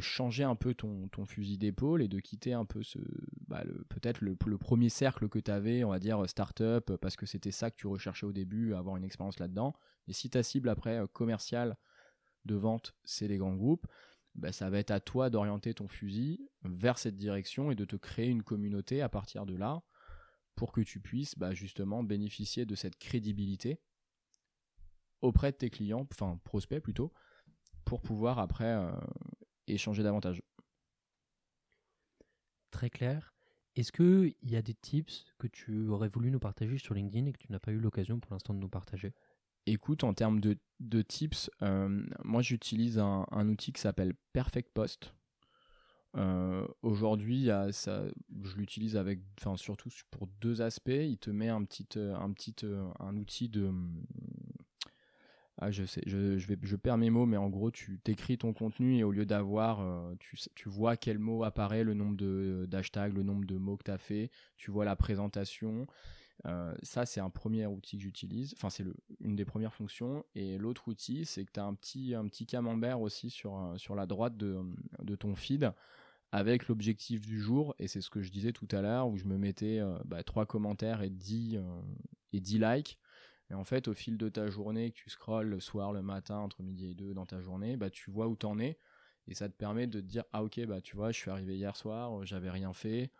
[0.00, 3.00] changer un peu ton, fusil d'épaule et de quitter un peu ce
[3.48, 7.50] bah, peut-être le, premier cercle que tu avais, on va dire start-up, parce que c'était
[7.50, 9.74] ça que tu recherchais au début, avoir une expérience là-dedans.
[10.06, 11.76] Et si ta cible après euh, commerciale
[12.44, 13.86] de vente, c'est les grands groupes,
[14.34, 17.96] bah, ça va être à toi d'orienter ton fusil vers cette direction et de te
[17.96, 19.82] créer une communauté à partir de là
[20.54, 23.80] pour que tu puisses bah, justement bénéficier de cette crédibilité
[25.20, 27.12] auprès de tes clients, enfin prospects plutôt,
[27.84, 28.92] pour pouvoir après euh,
[29.66, 30.42] échanger davantage.
[32.70, 33.37] Très clair.
[33.78, 37.32] Est-ce qu'il y a des tips que tu aurais voulu nous partager sur LinkedIn et
[37.32, 39.12] que tu n'as pas eu l'occasion pour l'instant de nous partager?
[39.66, 45.14] Écoute, en termes de, tips, euh, moi j'utilise un, outil qui s'appelle Perfect Post.
[46.16, 49.20] Euh, Aujourd'hui, je l'utilise avec,
[49.54, 50.88] surtout pour deux aspects.
[50.88, 52.66] Il te met un petit, petit,
[52.98, 53.72] un outil de
[55.60, 58.52] ah, je sais, je, vais, je perds mes mots, mais en gros, tu t'écris ton
[58.52, 63.12] contenu et au lieu d'avoir, euh, tu, vois quel mot apparaît, le nombre de, d'hashtags,
[63.12, 65.88] le nombre de mots que tu as fait, tu vois la présentation.
[66.46, 68.54] Euh, ça, c'est un premier outil que j'utilise.
[68.56, 68.84] Enfin, c'est
[69.20, 70.24] une des premières fonctions.
[70.36, 73.94] Et l'autre outil, c'est que tu as un petit, un petit camembert aussi sur, euh,
[73.96, 74.62] la droite de,
[75.16, 75.72] ton feed
[76.30, 77.74] avec l'objectif du jour.
[77.80, 80.46] Et c'est ce que je disais tout à l'heure, où je me mettais bah, trois
[80.46, 81.58] commentaires et 10,
[82.32, 82.98] et 10 likes
[83.50, 86.38] et en fait, au fil de ta journée, que tu scrolles le soir, le matin,
[86.38, 88.78] entre midi et deux dans ta journée, bah, tu vois où t'en es.
[89.26, 91.56] Et ça te permet de te dire, ah ok, bah tu vois, je suis arrivé
[91.56, 93.10] hier soir, j'avais rien fait.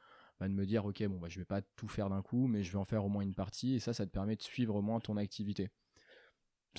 [0.41, 2.63] Bah, de me dire, ok, bon, bah, je vais pas tout faire d'un coup, mais
[2.63, 3.75] je vais en faire au moins une partie.
[3.75, 5.71] Et ça, ça te permet de suivre au moins ton activité.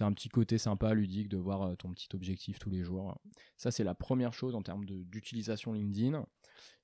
[0.01, 3.19] Un petit côté sympa, ludique, de voir euh, ton petit objectif tous les jours.
[3.57, 6.25] Ça, c'est la première chose en termes d'utilisation LinkedIn.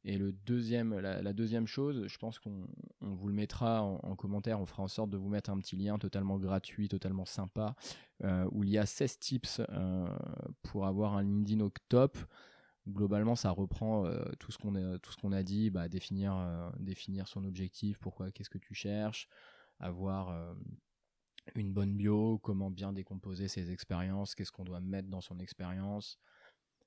[0.03, 2.67] Et le deuxième, la, deuxième chose, je pense qu'on
[3.01, 5.97] vous le mettra en, commentaire, on fera en sorte de vous mettre un petit lien
[5.97, 7.75] totalement gratuit, totalement sympa,
[8.23, 10.07] euh, où il y a 16 tips euh,
[10.61, 12.19] pour avoir un LinkedIn au top.
[12.87, 14.05] Globalement, ça reprend
[14.37, 18.59] tout ce qu'on a, qu'on a dit, bah, définir, définir son objectif, pourquoi, qu'est-ce que
[18.59, 19.27] tu cherches,
[19.79, 20.55] avoir
[21.53, 26.19] une bonne bio, comment bien décomposer ses expériences, qu'est-ce qu'on doit mettre dans son expérience,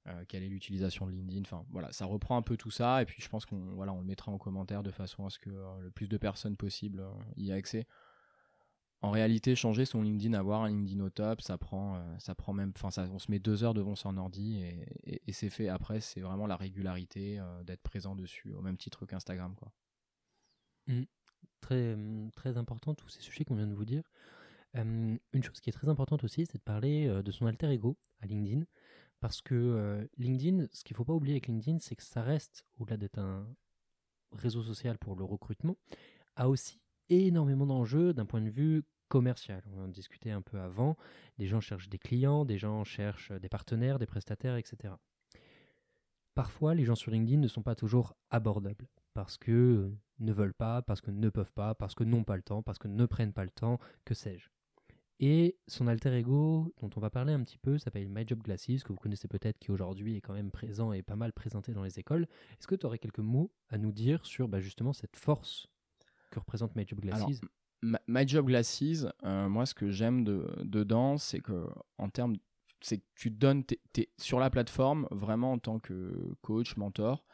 [0.09, 1.43] euh, quelle est l'utilisation de LinkedIn.
[1.43, 4.01] Enfin voilà, ça reprend un peu tout ça et puis je pense qu'on voilà, on
[4.01, 7.01] le mettra en commentaire de façon à ce que euh, le plus de personnes possible
[7.01, 7.87] euh, y aient accès.
[9.01, 12.03] En réalité, changer son LinkedIn, avoir un LinkedIn au top, ça prend,
[12.53, 15.69] même, enfin, on se met deux heures devant son ordi et, et, c'est fait.
[15.69, 19.71] Après, c'est vraiment la régularité d'être présent dessus, au même titre qu'Instagram, quoi.
[20.89, 21.03] Mmh.
[21.61, 24.03] Très, mmh, très important tous ces sujets qu'on vient de vous dire.
[24.75, 28.27] Une chose qui est très importante aussi, c'est de parler de son alter ego à
[28.27, 28.65] LinkedIn.
[29.21, 32.65] Parce que LinkedIn, ce qu'il ne faut pas oublier avec LinkedIn, c'est que ça reste,
[32.79, 33.47] au-delà d'être un
[34.33, 35.77] réseau social pour le recrutement,
[36.37, 39.65] a aussi énormément d'enjeux d'un point de vue commercial.
[39.73, 40.97] On en discutait un peu avant.
[41.39, 44.95] Des gens cherchent des clients, des gens cherchent des partenaires, des prestataires, etc.
[46.35, 49.91] Parfois, les gens sur LinkedIn ne sont pas toujours abordables parce que
[50.21, 52.79] ne veulent pas, parce que ne peuvent pas, parce que n'ont pas le temps, parce
[52.79, 54.49] que ne prennent pas le temps, que sais-je.
[55.21, 58.85] Et son alter ego, dont on va parler un petit peu, s'appelle My Job Glasses,
[58.85, 61.83] que vous connaissez peut-être, qui aujourd'hui est quand même présent et pas mal présenté dans
[61.83, 62.29] les écoles.
[62.53, 65.67] Est-ce que tu aurais quelques mots à nous dire sur bah, justement cette force
[66.31, 67.41] que représente My Job Glasses?
[67.83, 71.67] My Job Glasses, euh, moi ce que j'aime de, dedans, c'est que
[71.97, 72.37] en termes,
[72.81, 73.65] c'est que tu donnes,
[74.19, 77.25] sur la plateforme vraiment en tant que coach, mentor,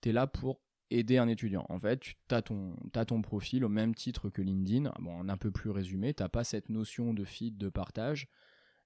[0.00, 0.60] tu es là pour
[0.94, 1.66] aider un étudiant.
[1.68, 5.36] En fait, tu as ton, as ton profil au même titre que LinkedIn, bon, un
[5.36, 8.28] peu plus résumé, tu n'as pas cette notion de feed, de partage,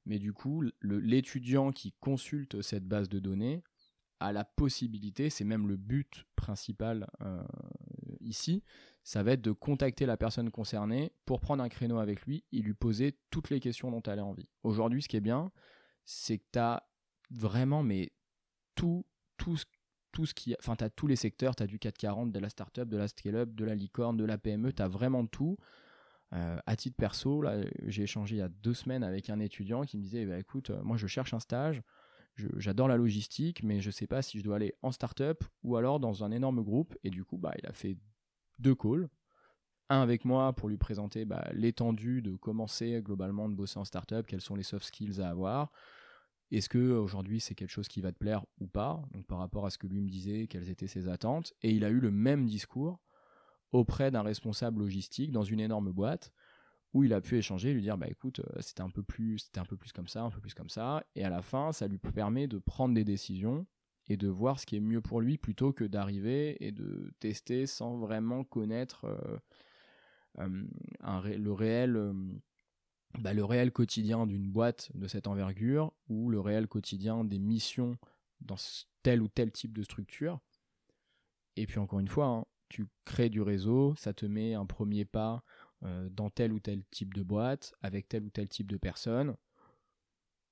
[0.06, 3.62] mais du coup, l'étudiant qui consulte cette base de données
[4.20, 7.42] a la possibilité, c'est même le but principal euh,
[8.20, 8.64] ici,
[9.04, 12.60] ça va être de contacter la personne concernée pour prendre un créneau avec lui et
[12.60, 14.48] lui poser toutes les questions dont elle a envie.
[14.64, 15.52] Aujourd'hui, ce qui est bien,
[16.04, 16.88] c'est que tu as
[17.30, 18.12] vraiment mais
[18.74, 19.06] tout,
[19.36, 19.56] tout
[20.18, 22.96] tout ce qui, enfin, tous les secteurs, tu as du 440, de la startup, de
[22.96, 25.56] la scale-up, de la licorne, de la PME, tu as vraiment tout.
[26.32, 29.82] Euh, à titre perso, là, j'ai échangé il y a deux semaines avec un étudiant
[29.82, 31.82] qui me disait, bah, écoute, euh, moi je cherche un stage,
[32.56, 36.00] j'adore la logistique, mais je sais pas si je dois aller en startup ou alors
[36.00, 36.96] dans un énorme groupe.
[37.04, 37.96] Et du coup, bah, il a fait
[38.58, 39.08] deux calls.
[39.88, 44.26] Un avec moi pour lui présenter bah, l'étendue de commencer globalement de bosser en startup,
[44.26, 45.70] quels sont les soft skills à avoir.
[46.50, 49.02] Est-ce que aujourd'hui c'est quelque chose qui va te plaire ou pas?
[49.26, 51.52] Par rapport à ce que lui me disait, quelles étaient ses attentes.
[51.62, 53.00] Et il a eu le même discours
[53.72, 56.32] auprès d'un responsable logistique dans une énorme boîte
[56.94, 59.60] où il a pu échanger, lui dire bah écoute euh, c'était un peu plus c'était
[59.60, 61.04] un peu plus comme ça, un peu plus comme ça.
[61.14, 63.66] Et à la fin ça lui permet de prendre des décisions
[64.08, 67.66] et de voir ce qui est mieux pour lui plutôt que d'arriver et de tester
[67.66, 69.38] sans vraiment connaître euh,
[70.38, 70.64] euh,
[71.38, 72.12] le réel
[73.18, 77.98] bah, le réel quotidien d'une boîte de cette envergure ou le réel quotidien des missions
[78.40, 78.56] dans
[79.02, 80.40] tel ou tel type de structure.
[81.56, 85.04] Et puis encore une fois, hein, tu crées du réseau, ça te met un premier
[85.04, 85.42] pas
[85.84, 89.36] euh, dans tel ou tel type de boîte, avec tel ou tel type de personne.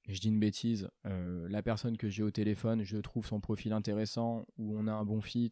[0.09, 3.73] Je dis une bêtise, euh, la personne que j'ai au téléphone, je trouve son profil
[3.73, 5.51] intéressant, ou on a un bon fit,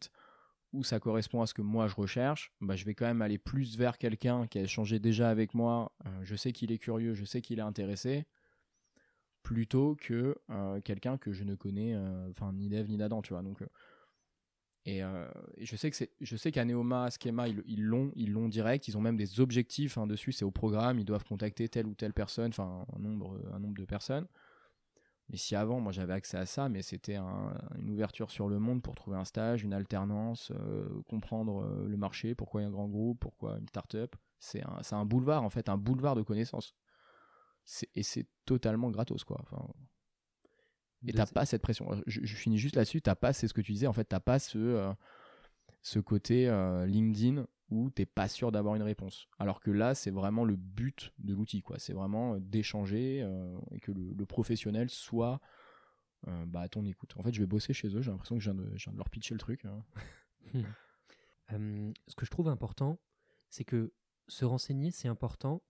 [0.83, 3.77] ça correspond à ce que moi je recherche, bah, je vais quand même aller plus
[3.77, 7.25] vers quelqu'un qui a échangé déjà avec moi, euh, je sais qu'il est curieux, je
[7.25, 8.25] sais qu'il est intéressé,
[9.43, 13.21] plutôt que euh, quelqu'un que je ne connais euh, ni d'Eve ni d'Adam,
[14.87, 15.01] et,
[15.61, 18.95] je sais que c'est, je sais qu'à Neoma, Schema, ils l'ont, ils l'ont direct, ils
[18.95, 22.13] ont même des objectifs hein, dessus, c'est au programme, ils doivent contacter telle ou telle
[22.13, 24.27] personne, enfin un nombre, un nombre de personnes.
[25.29, 28.81] Mais si avant, moi j'avais accès à ça, mais c'était une ouverture sur le monde
[28.81, 32.69] pour trouver un stage, une alternance, euh, comprendre euh, le marché, pourquoi il y a
[32.69, 34.15] un grand groupe, pourquoi une start-up.
[34.39, 36.75] C'est un, un, boulevard en fait, un boulevard de connaissances.
[37.95, 39.39] et c'est totalement gratos, quoi.
[39.41, 39.67] Enfin,
[41.07, 41.89] et De- t'as pas cette pression.
[42.07, 43.01] Je, je finis juste là-dessus.
[43.01, 43.87] T'as pas, c'est ce que tu disais.
[43.87, 44.93] En fait, t'as pas ce euh,
[45.81, 49.27] ce côté euh, LinkedIn où t'es pas sûr d'avoir une réponse.
[49.39, 51.79] Alors que là, c'est vraiment le but de l'outil, quoi.
[51.79, 55.41] C'est vraiment euh, d'échanger euh, et que le, professionnel soit
[56.27, 57.13] euh, bah, à ton écoute.
[57.17, 58.01] En fait, je vais bosser chez eux.
[58.01, 59.65] J'ai l'impression que je viens, de, leur pitcher le truc.
[59.65, 59.83] hein.
[61.53, 62.99] Euh, ce que je trouve important,
[63.51, 63.93] c'est que
[64.27, 65.61] se renseigner, c'est important,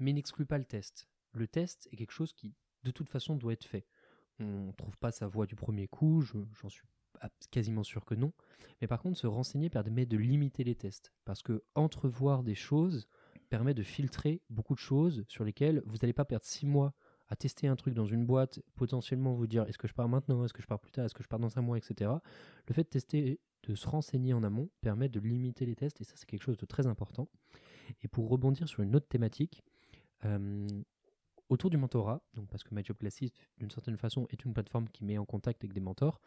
[0.00, 1.08] mais n'exclut pas le test.
[1.30, 3.86] Le test est quelque chose qui, de toute façon, doit être fait.
[4.40, 6.88] On ne trouve pas sa voie du premier coup, je- j'en suis
[7.50, 8.32] quasiment sûr que non.
[8.80, 11.12] Mais par contre, se renseigner permet de limiter les tests.
[11.24, 13.08] Parce que entrevoir des choses
[13.50, 16.94] permet de filtrer beaucoup de choses sur lesquelles vous n'allez pas perdre six mois
[17.28, 20.44] à tester un truc dans une boîte, potentiellement vous dire est-ce que je pars maintenant,
[20.44, 22.10] est-ce que je pars plus tard, est-ce que je pars dans un mois, etc.
[22.68, 26.04] Le fait de tester, de se renseigner en amont permet de limiter les tests et
[26.04, 27.28] ça c'est quelque chose de très important.
[28.02, 29.62] Et pour rebondir sur une autre thématique,
[30.24, 30.66] euh,
[31.54, 32.82] autour du mentorat, donc parce que My
[33.58, 36.20] d'une certaine façon, est une plateforme qui met en contact avec des mentors,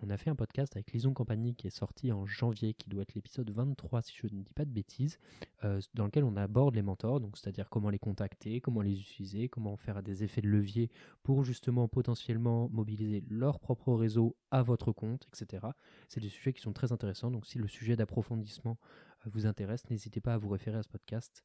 [0.00, 3.02] on a fait un podcast avec Lison Compagnie qui est sorti en janvier, qui doit
[3.02, 5.18] être l'épisode 23 si je ne dis pas de bêtises,
[5.64, 9.48] euh, dans lequel on aborde les mentors, donc c'est-à-dire comment les contacter, comment les utiliser,
[9.48, 10.90] comment faire des effets de levier
[11.22, 15.66] pour justement potentiellement mobiliser leur propre réseau à votre compte, etc.
[16.08, 18.78] C'est des sujets qui sont très intéressants, donc si le sujet d'approfondissement
[19.26, 21.42] euh, vous intéresse, n'hésitez pas à vous référer à ce podcast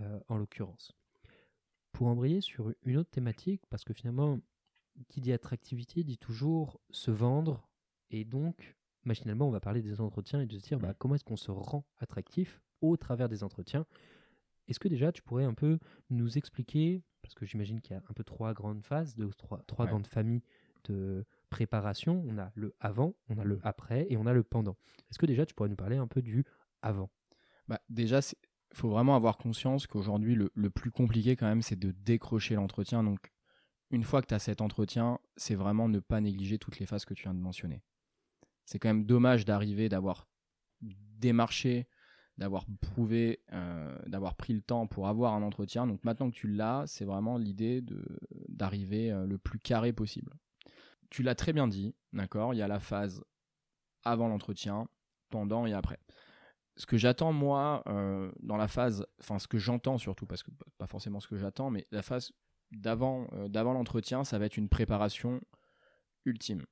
[0.00, 0.94] euh, en l'occurrence.
[1.94, 4.40] Pour embrayer sur une autre thématique, parce que finalement,
[5.08, 7.66] qui dit attractivité dit toujours se vendre,
[8.10, 11.24] et donc machinalement on va parler des entretiens et de se dire bah, comment est-ce
[11.24, 13.86] qu'on se rend attractif au travers des entretiens?
[14.66, 15.78] Est-ce que déjà tu pourrais un peu
[16.10, 19.62] nous expliquer, parce que j'imagine qu'il y a un peu trois grandes phases, deux, trois,
[19.66, 19.90] trois Ouais.
[19.90, 20.42] grandes familles
[20.84, 24.76] de préparation, on a le avant, on a le après et on a le pendant.
[25.10, 26.44] Est-ce que déjà tu pourrais nous parler un peu du
[26.82, 27.08] avant?
[27.68, 28.20] Bah, déjà,
[28.74, 33.02] faut vraiment avoir conscience qu'aujourd'hui, le, plus compliqué quand même, c'est de décrocher l'entretien.
[33.02, 33.32] Donc,
[33.90, 37.04] une fois que tu as cet entretien, c'est vraiment ne pas négliger toutes les phases
[37.04, 37.82] que tu viens de mentionner.
[38.64, 40.26] C'est quand même dommage d'arriver, d'avoir
[40.80, 41.86] démarché,
[42.38, 45.86] d'avoir prouvé, euh, d'avoir pris le temps pour avoir un entretien.
[45.86, 47.82] Donc maintenant que tu l'as, c'est vraiment l'idée
[48.48, 50.32] d'arriver euh, le plus carré possible.
[51.10, 52.54] Tu l'as très bien dit, d'accord?
[52.54, 53.22] Il y a la phase
[54.02, 54.88] avant l'entretien,
[55.30, 55.98] pendant et après
[56.76, 60.50] ce que j'attends moi euh, dans la phase, enfin ce que j'entends surtout, parce que
[60.78, 62.32] pas forcément ce que j'attends, mais la phase
[62.72, 65.40] d'avant euh, d'avant l'entretien, ça va être une préparation
[66.24, 66.64] ultime.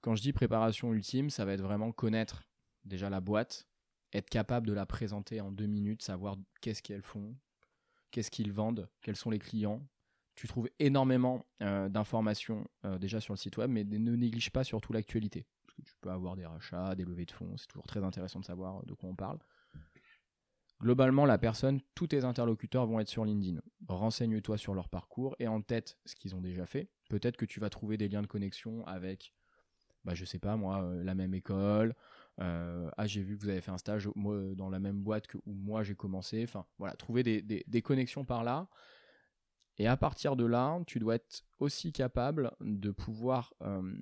[0.00, 2.44] Quand je dis préparation ultime, ça va être vraiment connaître
[2.84, 3.66] déjà la boîte,
[4.12, 7.36] être capable de la présenter en deux minutes, savoir qu'est-ce qu'elles font,
[8.10, 9.86] qu'est-ce qu'ils vendent, quels sont les clients.
[10.34, 12.66] Tu trouves énormément euh, d'informations
[12.98, 15.46] déjà sur le site web, mais ne néglige pas surtout l'actualité.
[15.84, 18.84] Tu peux avoir des rachats, des levées de fonds, c'est toujours très intéressant de savoir
[18.84, 19.38] de quoi on parle.
[20.80, 23.60] Globalement, la personne, tous tes interlocuteurs vont être sur LinkedIn.
[23.86, 26.90] Renseigne-toi sur leur parcours et en tête ce qu'ils ont déjà fait.
[27.08, 29.32] Peut-être que tu vas trouver des liens de connexion avec,
[30.04, 31.94] bah, je sais pas moi, euh, la même école.
[32.40, 35.00] euh, ah, j'ai vu que vous avez fait un stage moi, euh, dans la même
[35.02, 36.42] boîte que où moi j'ai commencé.
[36.42, 38.68] Enfin, voilà, trouver des, des- connexions par là.
[39.78, 43.94] Et à partir de là, tu dois être aussi capable de pouvoir euh,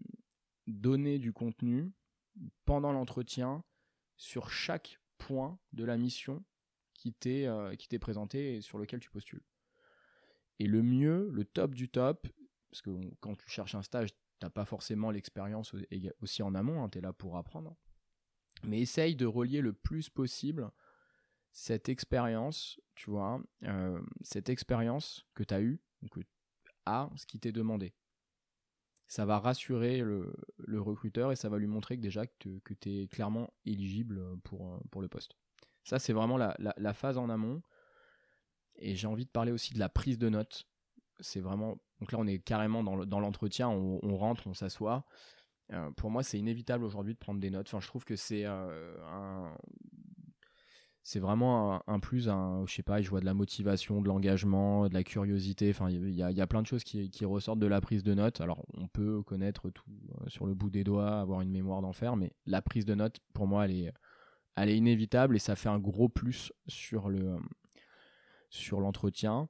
[0.70, 1.92] donner du contenu
[2.64, 3.64] pendant l'entretien
[4.16, 6.44] sur chaque point de la mission
[6.94, 9.42] qui t'est euh, qui t'est présenté et sur lequel tu postules.
[10.58, 12.28] Et le mieux, le top du top,
[12.70, 12.90] parce que
[13.20, 15.74] quand tu cherches un stage, t'as pas forcément l'expérience
[16.20, 17.76] aussi en amont, tu es là pour apprendre.
[18.62, 20.70] Mais essaye de relier le plus possible
[21.52, 26.20] cette expérience, tu vois, euh, cette expérience que tu as eue, que
[26.86, 27.94] à ce qui t'est demandé.
[29.10, 33.08] Ça va rassurer le, recruteur et ça va lui montrer que déjà que tu es
[33.08, 35.36] clairement éligible pour, euh, pour le poste.
[35.82, 37.60] Ça, c'est vraiment la, phase en amont.
[38.76, 40.68] Et j'ai envie de parler aussi de la prise de notes.
[41.18, 41.80] C'est vraiment.
[41.98, 45.04] Donc là, on est carrément dans le- dans l'entretien, on, rentre, on s'assoit.
[45.72, 47.66] Euh, pour moi, c'est inévitable aujourd'hui de prendre des notes.
[47.66, 49.58] Enfin, je trouve que c'est euh, un.
[51.12, 54.88] C'est vraiment un, plus, un, je sais pas, je vois de la motivation, de l'engagement,
[54.88, 55.70] de la curiosité.
[55.70, 58.40] Enfin, il y a, plein de choses qui, ressortent de la prise de notes.
[58.40, 62.14] Alors, on peut connaître tout euh, sur le bout des doigts, avoir une mémoire d'enfer,
[62.14, 66.08] mais la prise de notes, pour moi, elle est, inévitable et ça fait un gros
[66.08, 67.38] plus sur le
[68.48, 69.48] sur l'entretien.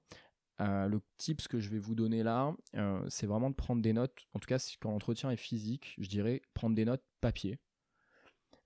[0.63, 3.93] Euh, le tips que je vais vous donner là, euh, c'est vraiment de prendre des
[3.93, 4.17] notes.
[4.33, 7.59] En tout cas, quand l'entretien est physique, je dirais prendre des notes papier.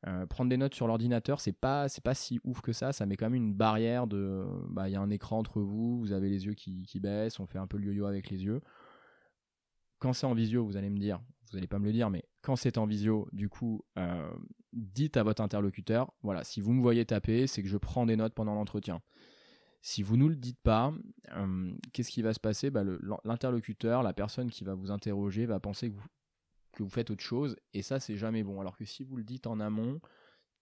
[0.06, 2.92] Euh, prendre des notes sur l'ordinateur, c'est pas c'est pas si ouf que ça.
[2.92, 5.98] Ça met quand même une barrière de, bah il y a un écran entre vous,
[5.98, 8.44] vous avez les yeux qui, qui baissent, on fait un peu le yo-yo avec les
[8.44, 8.60] yeux.
[9.98, 12.24] Quand c'est en visio, vous allez me dire, vous allez pas me le dire, mais
[12.42, 14.30] quand c'est en visio, du coup, euh,
[14.74, 18.16] dites à votre interlocuteur, voilà, si vous me voyez taper, c'est que je prends des
[18.16, 19.00] notes pendant l'entretien.
[19.80, 20.92] Si vous nous le dites pas,
[21.92, 22.70] qu'est-ce qui va se passer?
[22.70, 22.84] Bah,
[23.24, 26.08] L'interlocuteur, la personne qui va vous interroger, va penser que vous,
[26.74, 28.60] que vous faites autre chose, et ça, c'est jamais bon.
[28.60, 30.00] Alors que si vous le dites en amont,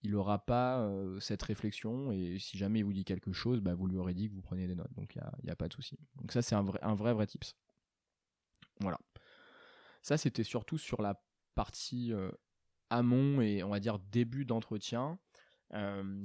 [0.03, 0.89] il n'aura pas
[1.19, 4.29] cette réflexion, et si jamais il vous dit quelque chose, bah, vous lui aurez dit
[4.29, 5.97] que vous prenez des notes, donc il n'y a, pas de souci.
[6.15, 7.55] Donc ça, c'est un vrai, un vrai, vrai tips.
[8.81, 8.99] Voilà.
[10.01, 11.23] Ça, c'était surtout sur la
[11.55, 12.11] partie
[12.89, 15.19] amont et on va dire début d'entretien.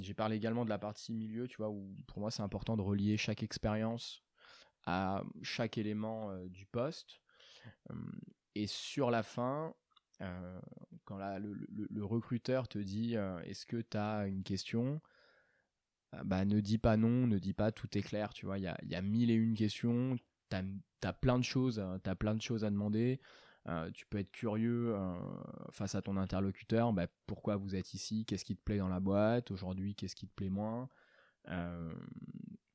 [0.01, 2.83] J'ai parlé également de la partie milieu, tu vois, où pour moi c'est important de
[2.83, 4.23] relier chaque expérience
[4.85, 7.21] à chaque élément du poste.
[8.55, 9.75] Et sur la fin,
[11.05, 15.01] quand le, recruteur te dit est-ce que tu as une question
[16.25, 18.95] bah, ne dis pas non, ne dis pas tout est clair, tu vois, il y
[18.95, 20.17] a, mille et une questions,
[20.51, 23.21] tu as, plein de choses, as plein de choses à demander.
[23.69, 25.19] Euh, tu peux être curieux euh,
[25.71, 29.01] face à ton interlocuteur, bah, pourquoi vous êtes ici, qu'est-ce qui te plaît dans la
[29.01, 30.89] boîte, aujourd'hui qu'est-ce qui te plaît moins,
[31.49, 31.93] euh,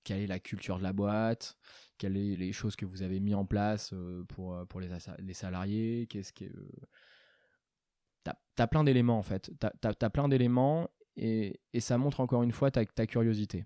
[0.03, 1.57] quelle est la culture de la boîte,
[1.97, 3.93] quelles sont les choses que vous avez mis en place
[4.29, 4.89] pour, pour les,
[5.19, 6.45] les salariés, qu'est-ce que...
[8.23, 12.43] T'as as plein d'éléments en fait, t'as as, plein d'éléments et, et, ça montre encore
[12.43, 13.65] une fois ta, curiosité.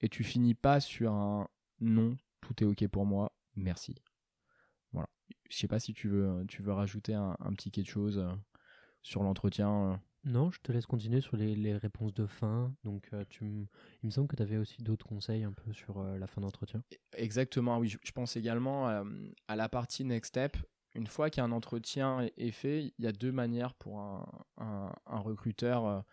[0.00, 1.48] Et tu finis pas sur un
[1.80, 3.96] non, tout est ok pour moi, merci.
[4.92, 5.08] Voilà.
[5.50, 8.32] Je sais pas si tu veux, tu veux rajouter un, petit quelque chose euh,
[9.02, 10.00] sur l'entretien.
[10.26, 10.30] Euh.
[10.30, 12.74] Non, je te laisse continuer sur les, réponses de fin.
[12.84, 13.68] Donc, euh, tu
[14.02, 16.82] il me semble que tu avais aussi d'autres conseils un peu sur la fin d'entretien.
[16.92, 17.88] E, exactement, oui.
[17.88, 18.88] Je, pense également
[19.48, 20.56] à la partie next step.
[20.94, 26.04] Une fois qu'un entretien est, fait, il y a deux manières pour un, recruteur,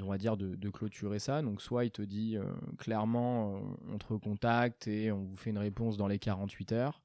[0.00, 1.42] on va dire, de, de, clôturer ça.
[1.42, 2.36] Donc, soit il te dit
[2.78, 7.02] clairement, on te recontacte et on vous fait une réponse dans les 48 heures.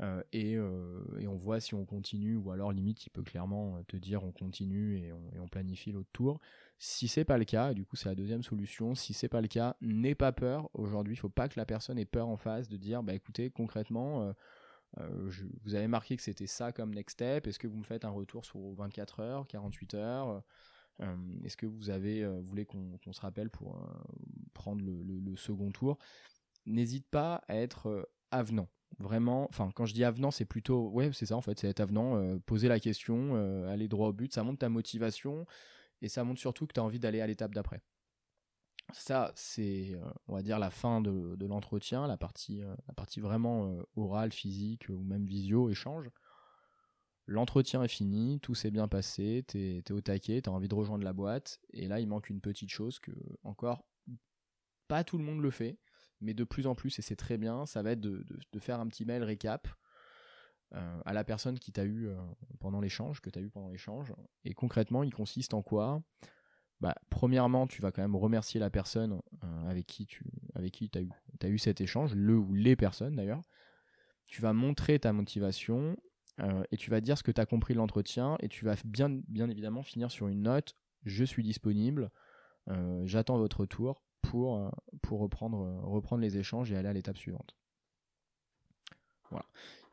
[0.00, 3.82] Euh, euh, et, on voit si on continue ou alors limite il peut clairement euh,
[3.86, 6.40] te dire on continue et on, planifie l'autre tour.
[6.78, 8.94] Si c'est pas le cas, du coup c'est la deuxième solution.
[8.94, 10.68] Si c'est pas le cas, n'aie pas peur.
[10.74, 13.50] Aujourd'hui, il faut pas que la personne ait peur en face de dire bah écoutez
[13.50, 14.34] concrètement.
[15.64, 17.46] vous avez marqué que c'était ça comme next step.
[17.46, 20.42] Est-ce que vous me faites un retour sur 24 heures, 48 heures
[21.44, 23.78] Est-ce que vous avez voulez qu'on se rappelle pour
[24.54, 25.98] prendre le second tour?
[26.66, 28.68] N'hésite pas à être avenant
[28.98, 31.80] vraiment, enfin quand je dis avenant, c'est plutôt, ouais, c'est ça en fait, c'est être
[31.80, 35.46] avenant, euh, poser la question, euh, aller droit au but, ça montre ta motivation
[36.02, 37.82] et ça montre surtout que tu as envie d'aller à l'étape d'après.
[38.92, 43.78] Ça, c'est, euh, on va dire, la fin de, l'entretien, la partie, la partie vraiment
[43.96, 46.10] orale, physique ou même visio, échange.
[47.26, 51.04] L'entretien est fini, tout s'est bien passé, t'es es au taquet, t'as envie de rejoindre
[51.04, 53.86] la boîte, et là il manque une petite chose que encore
[54.88, 55.78] pas tout le monde le fait
[56.20, 58.24] mais de plus en plus, et c'est très bien, ça va être de,
[58.58, 59.68] faire un petit mail récap
[60.74, 62.16] euh, à la personne qui t'a eu euh,
[62.60, 64.12] pendant l'échange, que tu as eu pendant l'échange.
[64.44, 66.02] Et concrètement, il consiste en quoi?
[66.80, 70.90] Bah, Premièrement, tu vas quand même remercier la personne euh, avec qui tu avec qui
[70.94, 71.10] as, eu,
[71.52, 73.42] eu cet échange, le ou les personnes d'ailleurs.
[74.26, 75.96] Tu vas montrer ta motivation
[76.72, 79.08] et tu vas dire ce que tu as compris de l'entretien et tu vas bien,
[79.28, 82.10] bien évidemment finir sur une note je suis disponible,
[83.04, 84.03] j'attends votre retour
[84.34, 84.68] pour, euh,
[85.12, 87.56] euh, reprendre les échanges et aller à l'étape suivante.
[89.30, 89.46] Voilà.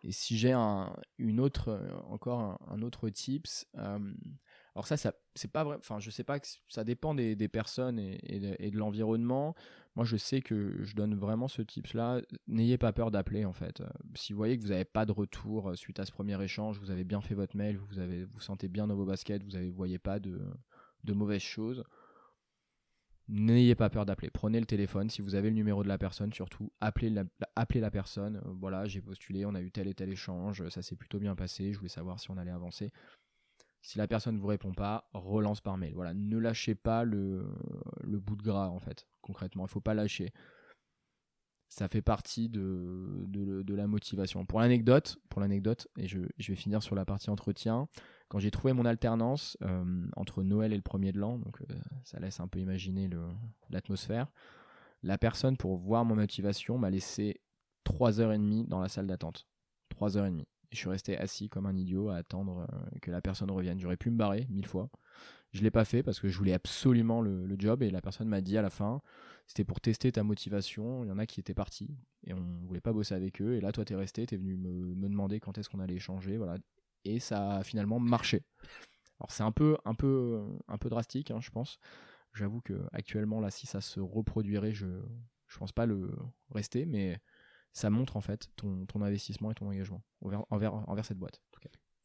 [0.04, 5.52] Et si j'ai un, une autre, euh, encore un, autre tips, alors ça, ça c'est
[5.52, 8.40] pas vrai, enfin je sais pas, que ça dépend des, personnes et,
[8.72, 9.54] de, l'environnement.
[9.96, 13.54] Moi je sais que je donne vraiment ce tips là, n'ayez pas peur d'appeler en
[13.54, 13.84] fait.
[14.16, 16.90] Si vous voyez que vous n'avez pas de retour suite à ce premier échange, vous
[16.90, 19.70] avez bien fait votre mail, vous avez, vous sentez bien dans vos baskets, vous ne
[19.70, 21.84] voyez pas de mauvaises choses,
[23.34, 24.30] N'ayez pas peur d'appeler.
[24.30, 25.10] Prenez le téléphone.
[25.10, 27.24] Si vous avez le numéro de la personne, surtout, appelez la,
[27.56, 28.42] appelez la personne.
[28.46, 31.34] Euh, voilà, j'ai postulé, on a eu tel et tel échange, ça s'est plutôt bien
[31.34, 31.72] passé.
[31.72, 32.92] Je voulais savoir si on allait avancer.
[33.82, 35.94] Si la personne ne vous répond pas, relance par mail.
[35.96, 37.48] Voilà, ne lâchez pas le,
[38.04, 39.64] bout de gras, en fait, concrètement.
[39.64, 40.32] Il ne faut pas lâcher
[41.70, 44.46] ça fait partie de, la motivation.
[44.46, 47.88] Pour l'anecdote, pour l'anecdote, et je, je, vais finir sur la partie entretien,
[48.32, 51.76] quand j'ai trouvé mon alternance euh, entre Noël et le premier de l'an, donc euh,
[52.06, 53.10] ça laisse un peu imaginer
[53.70, 54.32] l'atmosphère,
[55.04, 57.42] la personne pour voir mon motivation m'a laissé
[57.86, 59.50] 3h30 dans la salle d'attente.
[60.00, 60.40] 3h30.
[60.40, 63.82] Et je suis resté assis comme un idiot à attendre euh, que la personne revienne.
[63.82, 64.90] J'aurais pu me barrer mille fois.
[65.52, 68.40] Je l'ai pas fait parce que je voulais absolument le, job et la personne m'a
[68.40, 69.02] dit à la fin
[69.46, 71.04] c'était pour tester ta motivation.
[71.04, 73.56] Il y en a qui étaient partis et on voulait pas bosser avec eux.
[73.56, 76.38] Et là, toi, t'es resté, t'es venu me, me, demander quand est-ce qu'on allait échanger,
[76.38, 76.56] voilà.
[77.06, 78.44] Et ça a finalement marché.
[79.20, 81.80] Alors c'est un peu, un peu, un peu drastique, hein, je pense.
[82.34, 84.88] J'avoue que actuellement là, si ça se reproduirait, je,
[85.48, 86.12] je pense pas le
[86.50, 87.20] rester, mais
[87.74, 91.42] ça montre en fait ton, ton investissement et ton engagement envers, envers, envers cette boîte.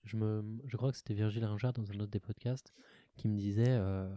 [0.04, 2.72] Je, me, je crois que c'était Virgile Ringard dans un autre des podcasts
[3.16, 4.08] qui me disait euh,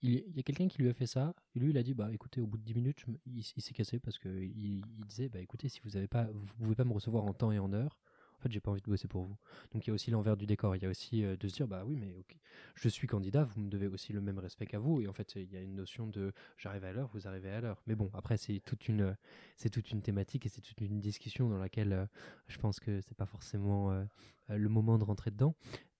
[0.00, 2.08] il, y a quelqu'un qui lui a fait ça, et lui il a dit bah
[2.10, 5.68] écoutez au bout de 10 minutes il, s'est cassé parce que il, disait bah écoutez
[5.68, 7.98] si vous avez pas vous pouvez pas me recevoir en temps et en heure,
[8.40, 9.36] en fait j'ai pas envie de bosser pour vous.
[9.72, 11.54] Donc il y a aussi l'envers du décor, il y a aussi euh, de se
[11.54, 12.36] dire bah oui mais ok
[12.74, 15.34] je suis candidat, vous me devez aussi le même respect qu'à vous et en fait
[15.36, 17.82] il y a une notion de j'arrive à l'heure, vous arrivez à l'heure.
[17.86, 19.16] Mais bon après c'est toute une
[19.56, 22.06] c'est toute une thématique et c'est toute une discussion dans laquelle euh,
[22.48, 24.04] je pense que c'est pas forcément euh,
[24.48, 25.54] le moment de rentrer dedans.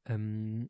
[0.09, 0.69] une,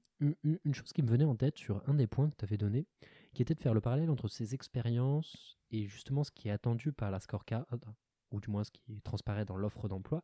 [0.73, 2.87] chose qui me venait en tête sur un des points que tu avais donné,
[3.33, 6.93] qui était de faire le parallèle entre ces expériences et justement ce qui est attendu
[6.93, 7.67] par la scorecard,
[8.31, 10.23] ou du moins ce qui transparaît dans l'offre d'emploi.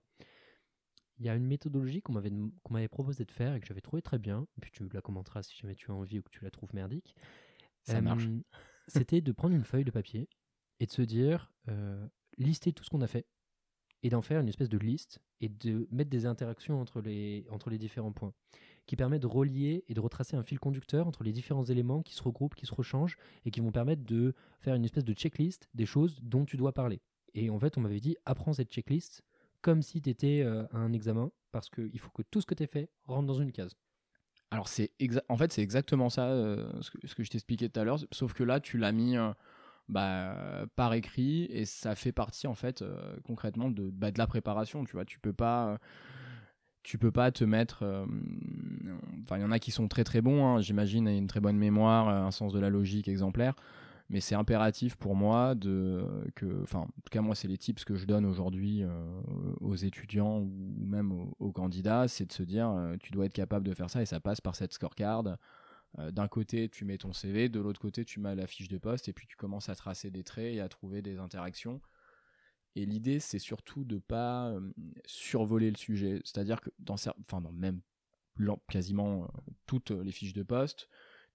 [1.18, 3.80] Il y a une méthodologie qu'on m'avait, qu'on m'avait proposé de faire et que j'avais
[3.80, 6.30] trouvé très bien, et puis tu la commenteras si jamais tu as envie ou que
[6.30, 7.14] tu la trouves merdique.
[7.82, 8.28] Ça marche.
[8.88, 10.28] C'était de prendre une feuille de papier
[10.78, 12.06] et de se dire, euh,
[12.36, 13.26] lister tout ce qu'on a fait,
[14.02, 17.70] et d'en faire une espèce de liste et de mettre des interactions entre les, entre
[17.70, 18.34] les différents points
[18.86, 22.14] qui permet de relier et de retracer un fil conducteur entre les différents éléments qui
[22.14, 25.68] se regroupent, qui se rechangent et qui vont permettre de faire une espèce de checklist
[25.74, 27.00] des choses dont tu dois parler.
[27.34, 29.22] Et en fait, on m'avait dit, apprends cette checklist
[29.66, 32.62] comme si tu étais euh, un examen, parce qu'il faut que tout ce que tu
[32.62, 33.74] as fait rentre dans une case.
[34.52, 34.92] Alors, c'est
[35.28, 38.44] en fait, c'est exactement ça, euh, ce, que, je t'expliquais tout à l'heure, sauf que
[38.44, 39.32] là, tu l'as mis euh,
[39.88, 42.84] bah, par écrit, et ça fait partie, en fait,
[43.24, 45.04] concrètement, de, bah, de la préparation, tu vois.
[45.04, 45.80] Tu peux pas
[46.84, 47.82] tu peux pas te mettre.
[49.24, 51.58] Enfin, il y en a qui sont très très bons, hein, j'imagine, une très bonne
[51.58, 53.56] mémoire, un sens de la logique exemplaire.
[54.08, 56.04] Mais c'est impératif pour moi de
[56.36, 58.88] que, enfin, en tout cas moi c'est les tips que je donne aujourd'hui euh,
[59.60, 63.66] aux étudiants ou même aux, candidats, c'est de se dire euh, tu dois être capable
[63.66, 65.24] de faire ça et ça passe par cette scorecard.
[66.12, 69.08] D'un côté tu mets ton CV, de l'autre côté tu mets la fiche de poste
[69.08, 71.80] et puis tu commences à tracer des traits et à trouver des interactions
[72.76, 74.54] et l'idée, c'est surtout de pas
[75.06, 76.20] survoler le sujet.
[76.24, 77.80] C'est-à-dire que dans, enfin, dans même
[78.68, 79.28] quasiment
[79.64, 80.88] toutes les fiches de poste,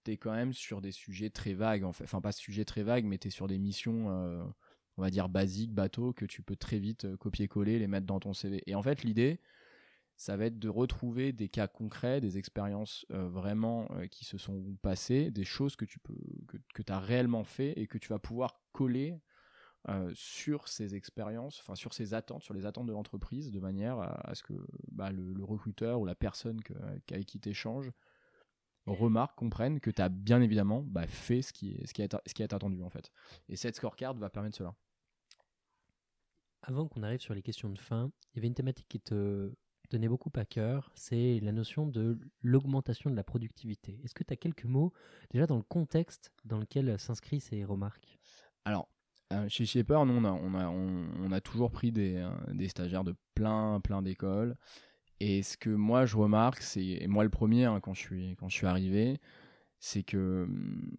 [0.04, 1.84] tu es quand même sur des sujets très vagues.
[1.84, 2.04] En fait.
[2.04, 4.08] Enfin, pas sujets très vagues, mais tu es sur des missions,
[4.98, 8.34] on va dire, basiques, bateaux, que tu peux très vite copier-coller, les mettre dans ton
[8.34, 8.64] CV.
[8.68, 9.40] Et en fait, l'idée,
[10.18, 15.32] ça va être de retrouver des cas concrets, des expériences vraiment qui se sont passées,
[15.32, 18.62] des choses que tu peux que, que as réellement fait et que tu vas pouvoir
[18.72, 19.20] coller
[19.90, 23.98] euh, sur ces expériences, enfin sur ces attentes, sur les attentes de l'entreprise, de manière
[24.00, 24.54] à, ce que
[24.92, 26.60] bah, le, recruteur ou la personne
[27.10, 27.92] avec qui tu échanges
[28.86, 32.16] remarque, comprenne que tu as bien évidemment bah, fait ce qui, est, ce, qui est,
[32.26, 33.12] ce qui est attendu en fait.
[33.50, 34.76] Et cette scorecard va permettre cela.
[36.64, 39.52] Avant qu'on arrive sur les questions de fin, il y avait une thématique qui te
[39.90, 44.00] tenait beaucoup à cœur, c'est la notion de l'augmentation de la productivité.
[44.04, 44.94] Est-ce que tu as quelques mots
[45.32, 48.18] déjà dans le contexte dans lequel s'inscrivent ces remarques?
[48.64, 48.88] Alors,
[49.34, 52.68] euh, chez Shaper, nous, on a, on a, on, a toujours pris des, euh, des,
[52.68, 54.56] stagiaires de plein, plein d'écoles.
[55.24, 58.66] Et ce que moi, je remarque, c'est, et moi le premier, hein, quand, je suis,
[58.66, 59.20] arrivé,
[59.80, 60.96] c'est que mm,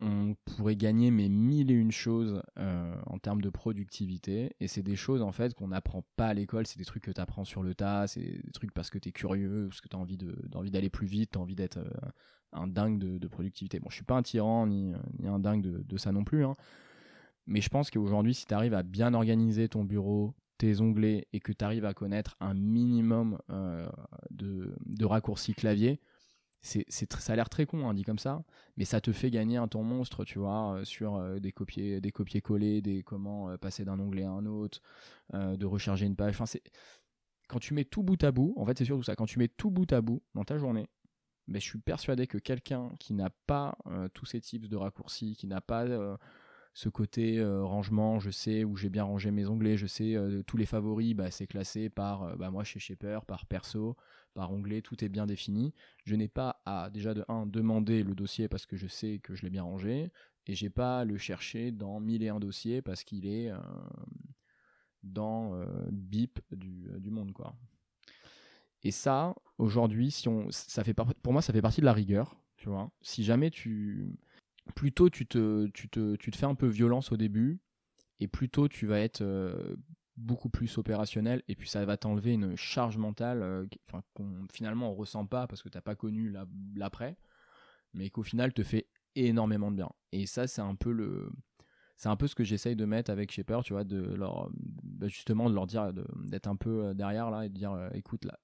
[0.00, 4.56] on pourrait gagner mais mille et une choses euh, en termes de productivité.
[4.60, 6.66] Et c'est des choses, en fait, qu'on n'apprend pas à l'école.
[6.66, 8.06] C'est des trucs que tu apprends sur le tas.
[8.06, 11.06] C'est des trucs parce que tu es curieux, parce que tu as envie, d'aller plus
[11.06, 11.78] vite, tu as envie d'être
[12.52, 13.78] un dingue de, productivité.
[13.78, 16.46] Bon, je suis pas un tyran ni, ni un dingue de, de ça non plus.
[16.46, 16.56] Hein.
[17.46, 21.40] Mais je pense qu'aujourd'hui, si tu arrives à bien organiser ton bureau, tes onglets et
[21.40, 23.88] que tu arrives à connaître un minimum euh,
[24.30, 26.00] de, raccourcis clavier,
[26.62, 28.42] c'est, ça a l'air très con, hein, dit comme ça,
[28.76, 32.00] mais ça te fait gagner un temps monstre, tu vois, euh, sur euh, des copier,
[32.00, 34.80] des copier-coller, des comment passer d'un onglet à un autre,
[35.32, 36.34] de recharger une page.
[36.34, 36.62] Enfin, c'est
[37.48, 39.14] quand tu mets tout bout à bout, en fait, c'est surtout ça.
[39.14, 40.88] Quand tu mets tout bout à bout dans ta journée,
[41.46, 43.78] ben, je suis persuadé que quelqu'un qui n'a pas
[44.14, 45.86] tous ces types de raccourcis, qui n'a pas
[46.76, 50.42] ce côté euh, rangement, je sais où j'ai bien rangé mes onglets, je sais euh,
[50.42, 53.96] tous les favoris, bah, c'est classé par euh, bah, moi chez Shaper, par perso,
[54.34, 55.72] par onglet, tout est bien défini.
[56.04, 59.34] Je n'ai pas à déjà de 1 demander le dossier parce que je sais que
[59.34, 60.12] je l'ai bien rangé
[60.46, 63.50] et j'ai pas à le chercher dans mille et un dossiers parce qu'il est
[65.02, 65.58] dans
[65.90, 67.56] bip du, du, monde quoi.
[68.82, 72.36] Et ça, aujourd'hui, si on, ça fait pour moi, ça fait partie de la rigueur,
[72.58, 72.90] tu vois.
[73.00, 74.18] Si jamais tu,
[74.74, 77.60] plutôt tu te, tu, te, fais un peu violence au début,
[78.20, 79.76] et plutôt tu vas être euh,
[80.16, 83.66] beaucoup plus opérationnel, et puis ça va t'enlever une charge mentale euh,
[84.14, 86.34] qu'on finalement on ressent pas parce que t'as pas connu
[86.74, 87.16] l'après,
[87.94, 89.90] mais qu'au final te fait énormément de bien.
[90.12, 91.30] Et ça, c'est un peu le.
[91.98, 95.08] C'est un peu ce que j'essaye de mettre avec Shaper, tu vois, de leur, bah,
[95.08, 95.94] justement de leur dire
[96.26, 98.38] d'être un peu euh, derrière là et de dire écoute là,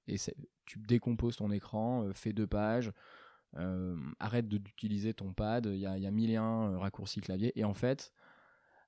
[0.65, 2.91] tu décomposes ton écran, fais deux pages,
[3.57, 7.59] euh, arrête d'utiliser ton pad, il y a, y mille et un euh, raccourcis clavier.
[7.59, 8.13] Et en fait,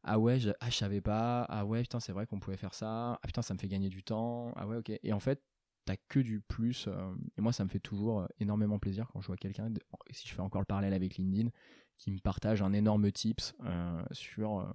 [0.04, 3.14] ah ouais, je, ah, savais pas, ah ouais, putain, c'est vrai qu'on pouvait faire ça,
[3.14, 4.92] ah putain, ça me fait gagner du temps, ah ouais, ok.
[5.02, 5.42] Et en fait,
[5.86, 6.86] t'as que du plus.
[6.88, 9.70] euh, et moi, ça me fait toujours énormément plaisir quand je vois quelqu'un,
[10.10, 11.50] si je fais encore le parallèle avec LinkedIn,
[11.98, 13.54] qui me partage un énorme tips
[14.12, 14.66] sur,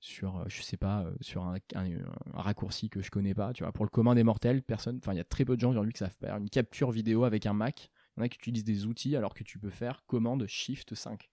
[0.00, 1.88] sur je sais pas, sur un, un-
[2.34, 3.52] un raccourci que je connais pas.
[3.52, 5.60] Tu vois, pour le commun des mortels, personne, enfin, il y a très peu de
[5.60, 7.90] gens aujourd'hui qui savent faire une capture vidéo avec un Mac.
[8.16, 10.94] Il y en a qui utilisent des outils alors que tu peux faire commande Shift
[10.94, 11.30] 5.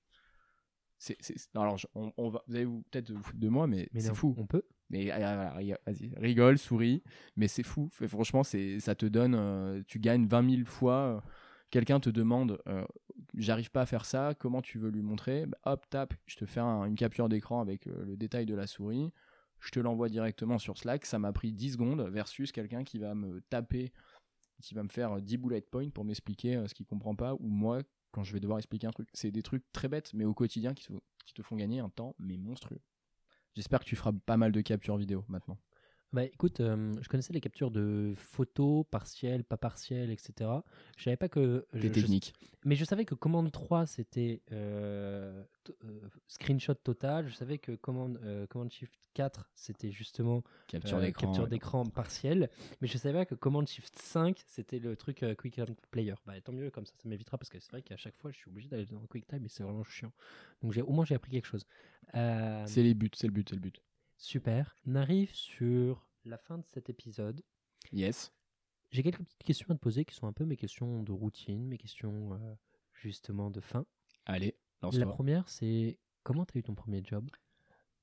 [0.98, 3.90] C'est, c'est- alors, on, on va, vous allez vous- peut-être vous foutre de moi, mais,
[3.94, 4.36] Mais c'est non, fou.
[4.38, 4.64] On peut.
[4.90, 7.02] Mais voilà, rigo- vas-y, rigole, souris,
[7.36, 7.90] mais c'est fou.
[7.92, 10.94] Fait- Franchement, c'est, ça te donne, euh, tu gagnes 20 000 fois.
[11.18, 11.22] euh,
[11.72, 12.86] quelqu'un te demande, euh,
[13.36, 15.46] j'arrive pas à faire ça, comment tu veux lui montrer?
[15.46, 18.68] Bah, Hop, tape, je te fais un- une capture d'écran avec le détail de la
[18.68, 19.12] souris,
[19.62, 21.06] je te l'envoie directement sur Slack.
[21.06, 23.92] Ça m'a pris 10 secondes versus quelqu'un qui va me taper,
[24.62, 27.34] qui va me faire euh, 10 bullet points pour m'expliquer euh, ce qu'il comprend pas,
[27.36, 27.82] ou moi,
[28.12, 29.10] quand je vais devoir expliquer un truc.
[29.14, 30.94] C'est des trucs très bêtes, mais au quotidien qui te,
[31.26, 32.82] qui te font gagner un temps, mais monstrueux.
[33.56, 35.58] J'espère que tu feras pas mal de captures vidéo maintenant.
[36.14, 40.50] Bah écoute, euh, je connaissais les captures de photos partielles, pas partielles, etc.
[40.98, 41.66] Je savais pas que.
[41.74, 42.34] Des je- techniques.
[42.66, 45.42] mais je savais que commande 3 c'était euh,
[45.86, 47.30] euh, screenshot total.
[47.30, 51.28] Je savais que commande, euh, commande shift 4 c'était justement Capture d'écran.
[51.28, 51.50] capture ouais.
[51.50, 52.50] d'écran partielle.
[52.82, 56.16] Mais je savais pas que commande shift 5 c'était le truc euh, quick time player.
[56.26, 58.38] Bah tant mieux comme ça, ça m'évitera parce que c'est vrai qu'à chaque fois je
[58.38, 60.12] suis obligé d'aller dans quick time et c'est vraiment chiant.
[60.62, 61.66] Donc au moins j'ai appris quelque chose.
[62.14, 63.82] C'est les buts, c'est le but, c'est le but.
[64.22, 64.78] Super.
[64.86, 67.42] On arrive sur la fin de cet épisode.
[67.92, 68.32] Yes.
[68.92, 71.66] J'ai quelques petites questions à te poser qui sont un peu mes questions de routine,
[71.68, 72.56] mes questions euh,
[72.94, 73.86] justement de fin.
[74.26, 75.06] Allez, La lance-toi.
[75.08, 77.30] première, c'est comment tu as eu ton premier job?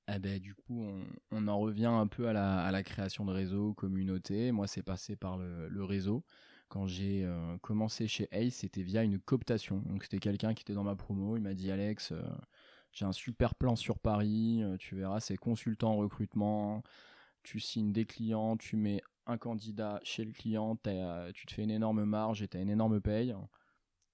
[0.07, 3.27] Ah ben, du coup, on, on en revient un peu à la, à la création
[3.27, 4.53] de réseau, communauté.
[4.53, 6.25] Moi, c'est passé par le, le réseau.
[6.69, 9.81] Quand j'ai euh, commencé chez Ace, c'était via une cooptation.
[9.81, 11.37] Donc, c'était quelqu'un qui était dans ma promo.
[11.37, 12.23] Il m'a dit Alex, euh,
[12.93, 14.62] j'ai un super plan sur Paris.
[14.62, 16.82] euh, tu verras, c'est consultant en recrutement.
[17.43, 21.70] Tu signes des clients, tu mets un candidat chez le client, tu te fais une
[21.70, 23.34] énorme marge et tu as une énorme paye.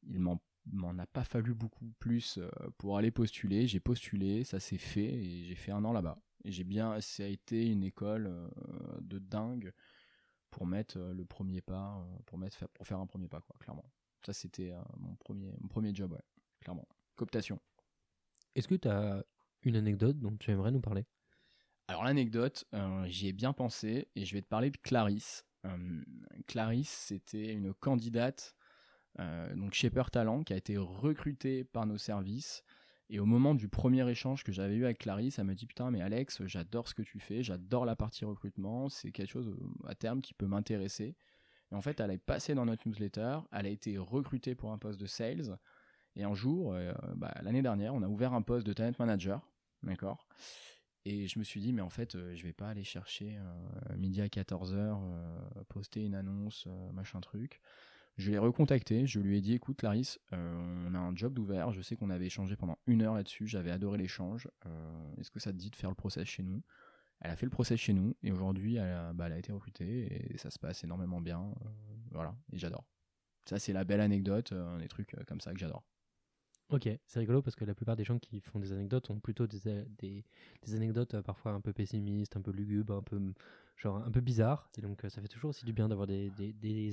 [0.06, 0.40] Il m'en
[0.72, 2.48] m'en a pas fallu beaucoup plus euh,
[2.78, 3.66] pour aller postuler.
[3.66, 6.18] J'ai postulé, ça s'est fait et j'ai fait un an là-bas.
[6.44, 8.48] Et j'ai bien, ça a été une école euh,
[9.00, 9.72] de dingue
[10.50, 13.84] pour mettre le premier pas, pour mettre, pour faire un premier pas, quoi, clairement.
[14.24, 16.22] Ça, c'était mon premier, mon premier job, ouais,
[16.60, 16.86] clairement.
[17.16, 17.58] Cooptation.
[18.54, 19.24] Est-ce que tu as
[19.62, 21.06] une anecdote dont tu aimerais nous parler?
[21.88, 25.44] Alors l'anecdote, euh, j'y ai bien pensé et je vais te parler de Clarisse.
[25.66, 26.02] Euh,
[26.46, 28.56] Clarisse, c'était une candidate
[29.20, 32.64] euh, donc Shaper Talent qui a été recrutée par nos services.
[33.10, 35.90] Et au moment du premier échange que j'avais eu avec Clarisse, elle me dit putain
[35.90, 39.88] mais Alex, j'adore ce que tu fais, j'adore la partie recrutement, c'est quelque chose euh,
[39.88, 41.14] à terme qui peut m'intéresser.
[41.70, 44.78] Et en fait, elle est passée dans notre newsletter, elle a été recrutée pour un
[44.78, 45.58] poste de sales.
[46.16, 49.48] Et un jour, euh, bah, l'année dernière, on a ouvert un poste de talent manager,
[49.82, 50.28] d'accord?
[51.06, 53.96] Et je me suis dit, mais en fait, euh, je vais pas aller chercher euh,
[53.96, 54.98] midi à 14h,
[55.68, 57.60] poster une annonce, euh, machin truc.
[58.16, 61.72] Je l'ai recontacté, je lui ai dit, écoute Clarisse, euh, on a un job d'ouvert,
[61.72, 65.40] je sais qu'on avait échangé pendant une heure là-dessus, j'avais adoré l'échange, euh, est-ce que
[65.40, 66.62] ça te dit de faire le process chez nous?
[67.20, 69.52] Elle a fait le process chez nous, et aujourd'hui, elle, a- bah, elle a été
[69.52, 71.68] recrutée, et ça se passe énormément bien, euh,
[72.12, 72.84] voilà, et j'adore.
[73.46, 75.84] Ça, c'est la belle anecdote, euh, des trucs euh, comme ça que j'adore.
[76.74, 79.46] Ok, c'est rigolo parce que la plupart des gens qui font des anecdotes ont plutôt
[79.46, 80.24] des, a- des,
[80.74, 83.20] anecdotes euh, parfois un peu pessimistes, un peu lugubres, un peu,
[83.76, 84.68] genre, un peu bizarres.
[84.76, 86.32] Et donc euh, ça fait toujours aussi du bien d'avoir des,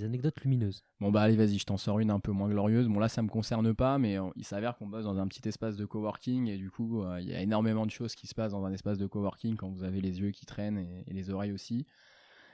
[0.04, 0.84] anecdotes lumineuses.
[1.00, 2.88] Bon bah allez vas-y, je t'en sors une un peu moins glorieuse.
[2.90, 5.50] Bon là ça me concerne pas, mais euh, il s'avère qu'on bosse dans un petit
[5.50, 8.36] espace de coworking et du coup euh, il y a énormément de choses qui se
[8.36, 11.32] passent dans un espace de coworking quand vous avez les yeux qui traînent et les
[11.32, 11.88] oreilles aussi.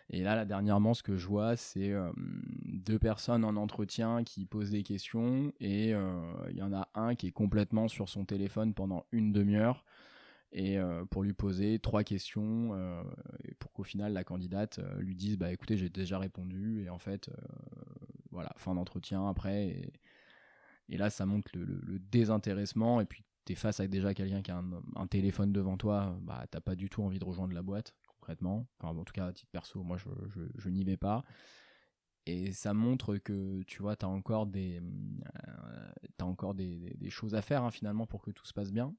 [0.10, 4.72] Et là, dernièrement, ce que je vois, c'est euh, deux personnes en entretien qui posent
[4.72, 8.74] des questions et euh, il y en a un qui est complètement sur son téléphone
[8.74, 9.84] pendant une demi-heure
[10.54, 12.74] et euh, pour lui poser trois questions
[13.44, 17.00] et pour qu'au final la candidate lui dise bah écoutez j'ai déjà répondu et en
[17.00, 17.30] fait
[18.32, 19.92] voilà fin d'entretien après
[20.88, 24.58] et, là ça montre le désintéressement et puis t'es face à déjà quelqu'un qui a
[24.58, 27.94] un, un téléphone devant toi bah t'as pas du tout envie de rejoindre la boîte
[28.28, 28.68] concrètement.
[28.80, 31.24] Enfin bon, en tout cas à titre perso moi je, je, je n'y vais pas.
[32.26, 37.10] Et ça montre que tu vois t'as encore des euh, t'as encore des, des- des
[37.10, 38.94] choses à faire hein, finalement pour que tout se passe bien.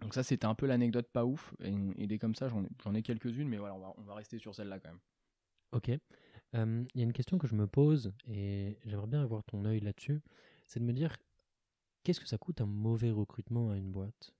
[0.00, 1.54] Donc ça c'était un peu l'anecdote pas ouf.
[1.60, 2.64] Et, et des comme ça j'en
[2.94, 5.00] ai, ai quelques-unes mais voilà on va, on va rester sur celle-là quand même.
[5.72, 5.90] Ok.
[6.54, 9.64] Euh, Il y a une question que je me pose et j'aimerais bien avoir ton
[9.66, 10.22] œil là-dessus.
[10.66, 11.16] C'est de me dire
[12.04, 14.34] qu'est-ce que ça coûte un mauvais recrutement à une boîte?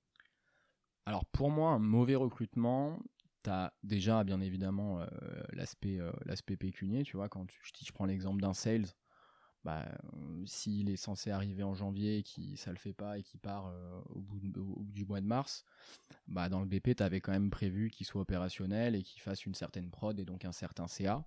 [1.06, 2.98] Alors pour moi, un mauvais recrutement,
[3.42, 5.06] t'as déjà bien évidemment euh,
[5.52, 8.86] l'aspect euh, l'aspect pécunier, tu vois, quand tu, si je prends l'exemple d'un sales,
[9.64, 13.22] bah, euh, s'il est censé arriver en janvier et qui ça le fait pas et
[13.22, 13.72] qui part
[14.10, 15.64] au, bout du mois de mars,
[16.26, 19.46] bah dans le BP tu avais quand même prévu qu'il soit opérationnel et qu'il fasse
[19.46, 21.24] une certaine prod et donc un certain CA.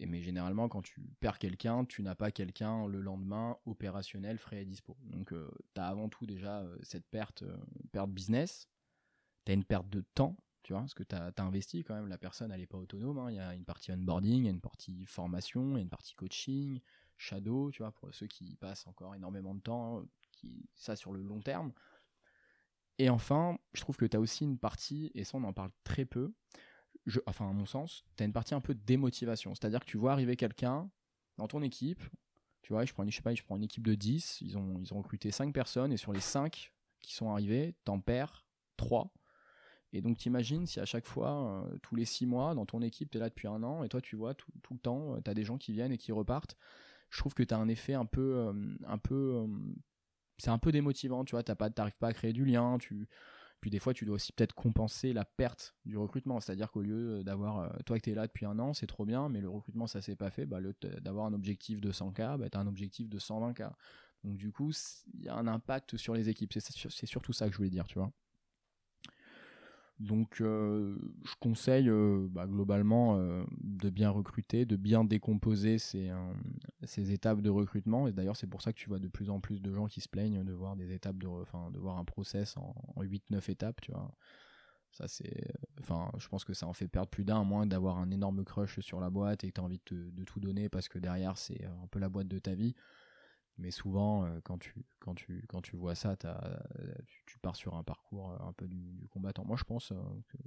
[0.00, 4.62] Et mais généralement, quand tu perds quelqu'un, tu n'as pas quelqu'un le lendemain opérationnel, frais
[4.62, 4.96] et dispo.
[5.02, 5.34] Donc,
[5.74, 7.42] tu as avant tout déjà cette perte,
[7.90, 8.68] perte business.
[9.44, 12.08] Tu une perte de temps, tu vois, parce que tu as, investi quand même.
[12.08, 13.18] La personne, elle n'est pas autonome.
[13.18, 13.30] Hein.
[13.30, 15.82] Il y a une partie onboarding, il y a une partie formation, il y a
[15.82, 16.80] une partie coaching,
[17.16, 21.22] shadow, tu vois, pour ceux qui passent encore énormément de temps, qui, ça sur le
[21.22, 21.72] long terme.
[22.98, 25.70] Et enfin, je trouve que tu as aussi une partie, et ça on en parle
[25.84, 26.32] très peu,
[27.06, 29.54] je, enfin à mon sens, tu as une partie un peu de démotivation.
[29.54, 30.90] C'est-à-dire que tu vois arriver quelqu'un
[31.36, 32.02] dans ton équipe,
[32.62, 34.78] tu vois, je prends, je sais pas, je prends une équipe de 10, ils ont,
[34.80, 38.44] ils ont recruté 5 personnes, et sur les 5 qui sont arrivés, t'en perds
[38.76, 39.12] 3.
[39.92, 43.10] Et donc t'imagines si à chaque fois, euh, tous les 6 mois, dans ton équipe,
[43.10, 45.30] tu es là depuis un an, et toi tu vois tout, le temps, euh, tu
[45.30, 46.56] as des gens qui viennent et qui repartent.
[47.10, 48.52] Je trouve que tu as un effet un peu, euh,
[48.86, 49.46] un peu
[50.38, 53.08] c'est un peu démotivant, tu vois, t'as pas, t'arrives pas à créer du lien, tu,
[53.60, 57.24] puis des fois tu dois aussi peut-être compenser la perte du recrutement, c'est-à-dire qu'au lieu
[57.24, 59.86] d'avoir, euh, toi que es là depuis un an, c'est trop bien, mais le recrutement
[59.86, 60.58] ça s'est pas fait, bah,
[61.00, 63.72] d'avoir un objectif de 100K, bah, t'as un objectif de 120K.
[64.24, 64.72] Donc du coup,
[65.14, 67.86] il y a un impact sur les équipes, c'est surtout ça que je voulais dire,
[67.86, 68.12] tu vois.
[70.00, 76.12] Donc euh, je conseille euh, bah, globalement euh, de bien recruter, de bien décomposer ces,
[77.12, 78.06] étapes de recrutement.
[78.06, 80.00] Et d'ailleurs c'est pour ça que tu vois de plus en plus de gens qui
[80.00, 84.14] se plaignent de voir des étapes de, voir un process en, 8-9 étapes, tu vois.
[84.92, 88.10] Ça c'est, enfin je pense que ça en fait perdre plus d'un, moins d'avoir un
[88.10, 90.98] énorme crush sur la boîte et que tu as envie de, tout donner parce que
[90.98, 92.74] derrière c'est un peu la boîte de ta vie.
[93.58, 96.16] Mais souvent, euh, quand, tu, quand, tu, quand tu vois ça,
[97.26, 99.44] tu, pars sur un parcours euh, un peu du, combattant.
[99.44, 99.96] Moi, je pense euh,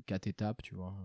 [0.05, 0.95] quatre étapes, tu vois.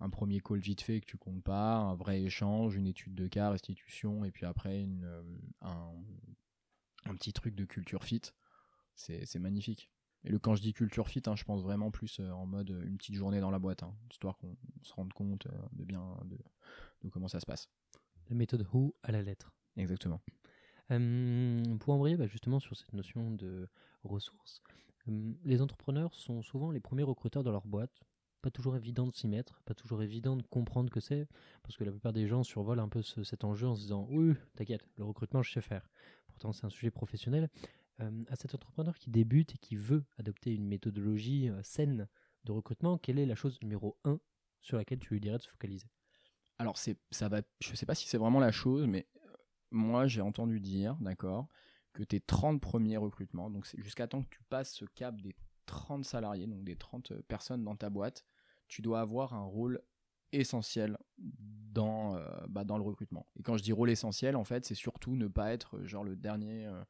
[0.00, 3.26] Un premier call vite fait que tu comptes pas, un vrai échange, une étude de
[3.26, 5.04] cas, restitution, et puis après une,
[5.60, 5.92] un,
[7.04, 8.22] un, petit truc de culture fit.
[8.94, 9.90] C'est magnifique.
[10.24, 12.96] Et le, quand je dis culture fit, hein, je pense vraiment plus en mode une
[12.96, 16.38] petite journée dans la boîte, hein, histoire qu'on se rende compte de bien de,
[17.02, 17.68] de comment ça se passe.
[18.30, 19.52] La méthode Who à la lettre.
[19.76, 20.20] Exactement
[20.88, 23.68] pour embrayer bah, justement sur cette notion de
[24.04, 24.62] ressources,
[25.44, 28.00] les entrepreneurs sont souvent les premiers recruteurs dans leur boîte.
[28.40, 31.26] Pas toujours évident de s'y mettre, pas toujours évident de comprendre que c'est,
[31.62, 34.34] parce que la plupart des gens survolent un peu cet enjeu en se disant Oui,
[34.54, 35.88] t'inquiète, le recrutement, je sais faire.
[36.28, 37.50] Pourtant, c'est un sujet professionnel.
[37.98, 42.06] à cet entrepreneur qui débute et qui veut adopter une méthodologie euh, saine
[42.44, 44.20] de recrutement, quelle est la chose numéro 1
[44.62, 45.88] sur laquelle tu lui dirais de se focaliser?
[46.58, 49.06] Alors c'est ça va je sais pas si c'est vraiment la chose mais
[49.70, 51.48] moi j'ai entendu dire, d'accord,
[51.92, 55.34] que tes 30 premiers recrutements, donc jusqu'à temps que tu passes ce cap des
[55.66, 58.24] 30 salariés, donc des 30 personnes dans ta boîte,
[58.68, 59.82] tu dois avoir un rôle
[60.32, 63.26] essentiel dans, euh, bah, dans le recrutement.
[63.36, 66.16] Et quand je dis rôle essentiel, en fait, c'est surtout ne pas être genre le
[66.16, 66.82] dernier euh,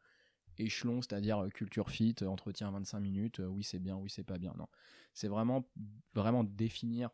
[0.58, 4.54] échelon, c'est-à-dire euh, culture fit, entretien 25 minutes, oui c'est bien, oui c'est pas bien.
[4.58, 4.66] Non,
[5.14, 5.68] c'est vraiment
[6.14, 7.10] vraiment définir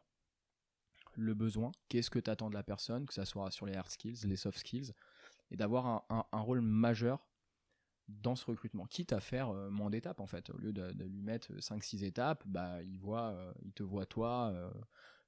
[1.16, 3.90] le besoin, qu'est-ce que tu attends de la personne, que ce soit sur les hard
[3.90, 4.92] skills, les soft skills,
[5.54, 7.24] et d'avoir un, rôle majeur
[8.08, 10.50] dans ce recrutement, quitte à faire euh, moins d'étapes en fait.
[10.50, 14.50] Au lieu de, lui mettre 5-6 étapes, bah, il, voit, euh, il te voit toi,
[14.52, 14.68] euh,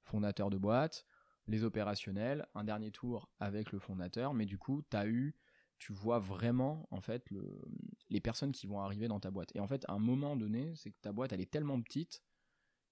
[0.03, 1.05] fondateur de boîte,
[1.47, 5.33] les opérationnels, un dernier tour avec le fondateur, mais du coup, as eu,
[5.79, 7.61] tu vois vraiment en fait le,
[8.09, 9.55] les personnes qui vont arriver dans ta boîte.
[9.55, 12.21] Et en fait, à un moment donné, c'est que ta boîte, elle est tellement petite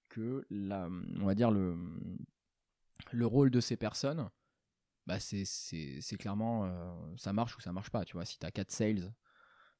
[0.07, 1.75] que on va dire le,
[3.11, 4.29] le rôle de ces personnes,
[5.05, 8.25] bah c'est clairement euh, ça marche ou ça marche pas tu vois.
[8.25, 9.13] Si tu as 4 sales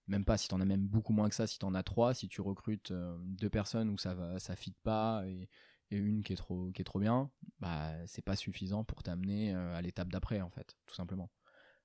[0.08, 1.84] même pas si tu en as même beaucoup moins que ça si tu en as
[1.84, 5.50] 3 si tu recrutes euh, deux personnes où ça va ça fit pas et,
[5.92, 9.56] et, une qui est trop qui est trop bien bah c'est pas suffisant pour t'amener
[9.56, 11.32] euh, à l'étape d'après en fait tout simplement.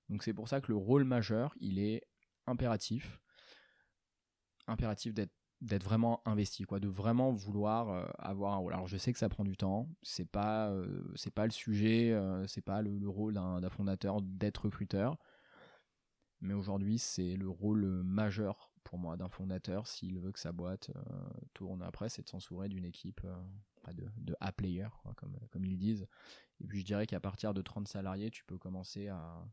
[0.08, 2.02] Donc c'est pour ça que le rôle majeur il est
[2.46, 3.20] impératif.
[4.66, 8.72] Impératif d'être d'être vraiment investi quoi de vraiment vouloir euh, avoir un rôle.
[8.72, 9.88] Alors je sais que ça prend du temps.
[10.02, 14.64] C'est pas euh, c'est pas le sujet euh, c'est pas le, rôle d'un fondateur d'être
[14.64, 15.18] recruteur.
[16.40, 20.90] Mais aujourd'hui c'est le rôle majeur pour moi d'un fondateur s'il veut que sa boîte
[21.52, 23.20] tourne après c'est de s'ensourer d'une équipe
[23.92, 24.88] de, A player
[25.50, 26.06] comme ils disent.
[26.60, 29.44] Et puis je dirais qu'à partir de 30 salariés tu peux commencer à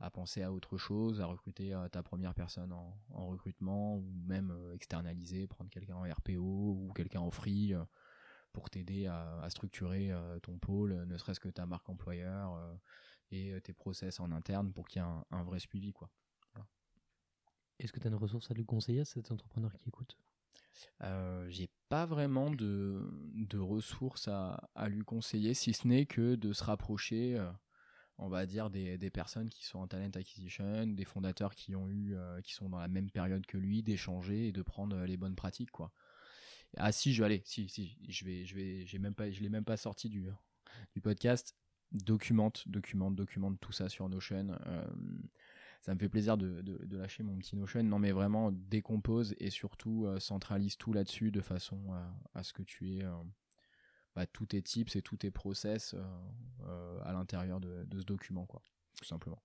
[0.00, 4.50] à penser à autre chose, à recruter euh, ta première personne en, recrutement ou même
[4.50, 7.84] euh, externaliser, prendre quelqu'un en RPO ou quelqu'un en free euh,
[8.52, 10.10] pour t'aider à, structurer
[10.42, 12.58] ton pôle, ne serait-ce que ta marque employeur
[13.30, 15.92] et tes process en interne pour qu'il y ait un, vrai suivi.
[15.92, 16.10] quoi.
[17.78, 20.18] Est-ce que tu as une ressource à lui conseiller à cet entrepreneur qui écoute?
[21.48, 26.52] J'ai pas vraiment de, de ressources à, à, lui conseiller, si ce n'est que de
[26.54, 27.38] se rapprocher
[28.18, 32.14] on va dire des, personnes qui sont en talent acquisition, des fondateurs qui ont eu,
[32.16, 35.16] euh, qui sont dans la même période que lui, d'échanger et de prendre euh, les
[35.16, 35.92] bonnes pratiques, quoi.
[36.76, 39.40] Ah si, je vais aller, si, si, je vais, je vais, j'ai même pas, je
[39.40, 40.28] l'ai même pas sorti du,
[40.92, 41.56] du podcast.
[41.92, 44.48] documente, documente, documente tout ça sur Notion.
[44.66, 44.84] Euh,
[45.80, 47.82] ça me fait plaisir de, lâcher mon petit Notion.
[47.84, 51.80] Non, mais vraiment décompose et surtout centralise tout là-dessus de façon
[52.34, 53.06] à, ce que tu aies
[54.20, 55.94] bah, tous tes tips et tous tes process
[57.04, 58.62] à l'intérieur de, de, ce document, quoi,
[58.96, 59.42] tout simplement.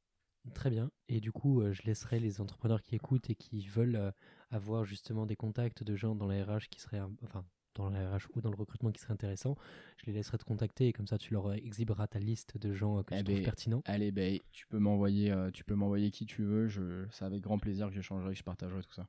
[0.53, 0.91] Très bien.
[1.07, 4.13] Et du coup, je laisserai les entrepreneurs qui écoutent et qui veulent
[4.51, 7.45] avoir justement des contacts de gens dans la RH qui seraient, enfin,
[7.75, 9.55] dans la RH ou dans le recrutement qui serait intéressant,
[9.97, 12.99] je les laisserai te contacter et comme ça tu leur exhiberas ta liste de gens
[12.99, 13.81] euh, que tu eh trouves ben, pertinents.
[13.85, 16.67] Allez, ben, tu peux m'envoyer, euh, tu peux m'envoyer qui tu veux.
[16.67, 19.07] Je, c'est avec grand plaisir que j'échangerai, je partagerai tout ça.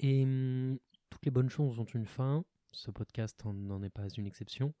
[0.00, 0.78] Et hum,
[1.10, 2.44] toutes les bonnes choses ont une fin.
[2.76, 4.74] Ce podcast n'en est pas une exception.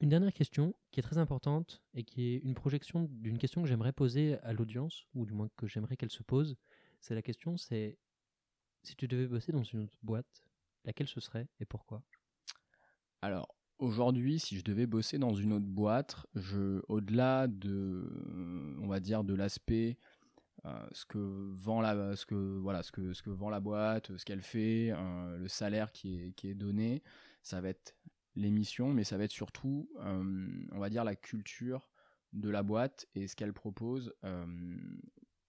[0.00, 3.68] Une dernière question qui est très importante et qui est une projection d'une question que
[3.68, 6.58] j'aimerais poser à l'audience, ou du moins que j'aimerais qu'elle se pose.
[7.00, 7.96] C'est la question, c'est
[8.82, 10.44] si tu devais bosser dans une autre boîte,
[10.84, 12.02] laquelle ce serait et pourquoi?
[13.22, 19.00] Alors, aujourd'hui, si je devais bosser dans une autre boîte, je, au-delà de, on va
[19.00, 19.96] dire, de l'aspect
[20.92, 21.18] ce que
[21.54, 24.90] vend la ce que voilà ce que ce que vend la boîte ce qu'elle fait
[24.92, 27.02] euh, le salaire qui est qui est donné
[27.42, 27.96] ça va être
[28.34, 31.90] l'émission mais ça va être surtout euh, on va dire la culture
[32.32, 34.14] de la boîte et ce qu'elle propose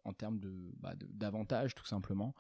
[0.06, 2.34] en termes de bah, d'avantages tout simplement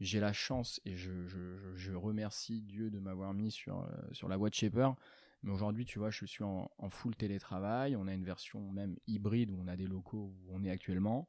[0.00, 4.28] j'ai la chance et je, je, je, remercie Dieu de m'avoir mis sur, euh, sur
[4.28, 4.94] la de Shaper.
[5.42, 7.96] Mais aujourd'hui, tu vois, je suis en, full télétravail.
[7.96, 11.28] On a une version même hybride où on a des locaux où on est actuellement.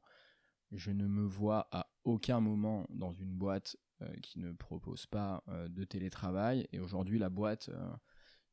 [0.72, 5.42] Je ne me vois à aucun moment dans une boîte euh, qui ne propose pas
[5.48, 6.66] euh, de télétravail.
[6.72, 7.70] Et aujourd'hui, la boîte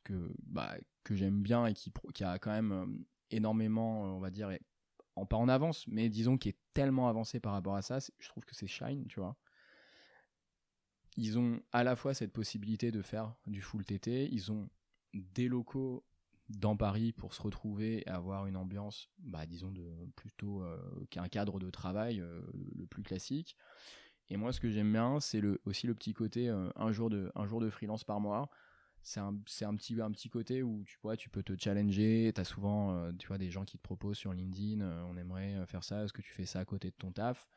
[0.03, 1.91] que, bah, que j'aime bien et qui,
[2.23, 4.49] a quand même énormément, on va dire,
[5.15, 8.29] en, pas en avance, mais disons qui est tellement avancé par rapport à ça, je
[8.29, 9.37] trouve que c'est Shine, tu vois
[11.17, 14.69] ils ont à la fois cette possibilité de faire du full TT, ils ont
[15.13, 16.05] des locaux
[16.49, 19.85] dans Paris pour se retrouver et avoir une ambiance, bah, disons, de
[20.15, 20.77] plutôt euh,
[21.09, 22.41] qu'un cadre de travail euh,
[22.75, 23.57] le plus classique.
[24.29, 27.09] Et moi, ce que j'aime bien, c'est le, aussi le petit côté euh, un, jour
[27.09, 28.49] de, un jour de freelance par mois.
[29.03, 32.31] C'est un, un, petit, un petit côté où tu, vois, tu peux te challenger.
[32.33, 35.85] Tu as souvent tu vois, des gens qui te proposent sur LinkedIn on aimerait faire
[35.85, 37.47] ça, est-ce que tu fais ça à côté de ton taf?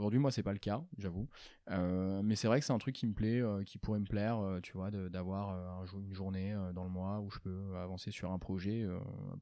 [0.00, 1.28] Aujourd'hui, moi, c'est pas le cas, j'avoue.
[1.68, 4.06] Euh, mais c'est vrai que c'est un truc qui me plaît, euh, qui pourrait me
[4.06, 8.10] plaire, euh, tu vois, d'avoir un, une journée dans le mois où je peux avancer
[8.10, 8.88] sur un projet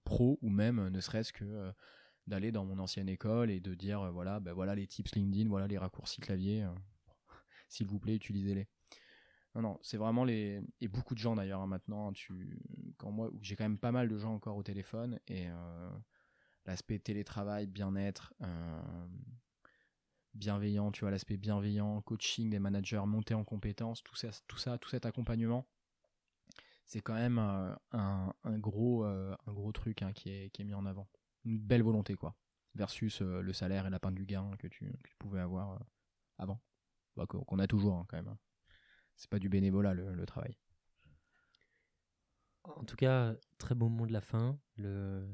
[0.02, 1.72] pro ou même ne serait-ce que
[2.26, 5.68] d'aller dans mon ancienne école et de dire voilà, ben voilà les tips LinkedIn, voilà
[5.68, 6.66] les raccourcis clavier.
[7.68, 8.66] S'il vous plaît, utilisez-les.
[9.54, 12.12] Non, non, c'est vraiment les et beaucoup de gens d'ailleurs hein, maintenant.
[12.12, 12.58] Tu
[12.96, 15.46] quand moi, j'ai quand même pas mal de gens encore au téléphone et
[16.66, 18.34] l'aspect télétravail, bien-être
[20.34, 24.78] bienveillant, tu vois, l'aspect bienveillant, coaching des managers, monter en compétences, tout ça, tout ça,
[24.78, 25.66] tout cet accompagnement,
[26.88, 30.64] c'est quand même euh, un, gros, euh, un gros truc hein, qui, est, qui est
[30.64, 31.06] mis en avant.
[31.44, 32.34] Une belle volonté, quoi,
[32.74, 35.78] versus euh, le salaire et la peine du gain que tu, pouvais avoir
[36.38, 36.62] avant.
[37.14, 38.28] Bah, qu'on a toujours, hein, quand même.
[38.28, 38.38] Hein.
[39.16, 40.56] C'est pas du bénévolat, le, travail.
[42.64, 44.58] En tout cas, très beau mot de la fin.
[44.76, 45.28] Le,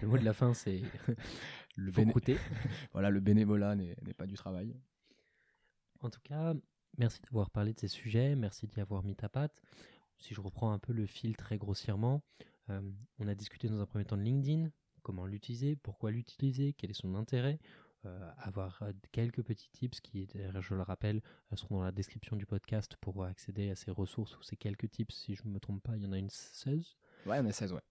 [0.00, 0.82] le mot de la fin, c'est
[1.76, 1.92] le
[2.92, 4.74] voilà, le bénévolat n'est pas du travail.
[6.00, 6.54] En tout cas,
[6.98, 9.60] merci d'avoir parlé de ces sujets, merci d'y avoir mis ta patte.
[10.18, 12.22] Si je reprends un peu le fil très grossièrement,
[12.70, 12.80] euh,
[13.18, 14.70] on a discuté dans un premier temps de LinkedIn,
[15.02, 17.58] comment l'utiliser, pourquoi l'utiliser, quel est son intérêt,
[18.06, 21.22] euh, avoir euh, quelques petits tips qui, je le rappelle,
[21.54, 25.14] seront dans la description du podcast pour accéder à ces ressources ou ces quelques tips,
[25.14, 27.40] si je ne me trompe pas, il y en a une 16 Ouais, il y
[27.40, 27.82] en a 16, ouais.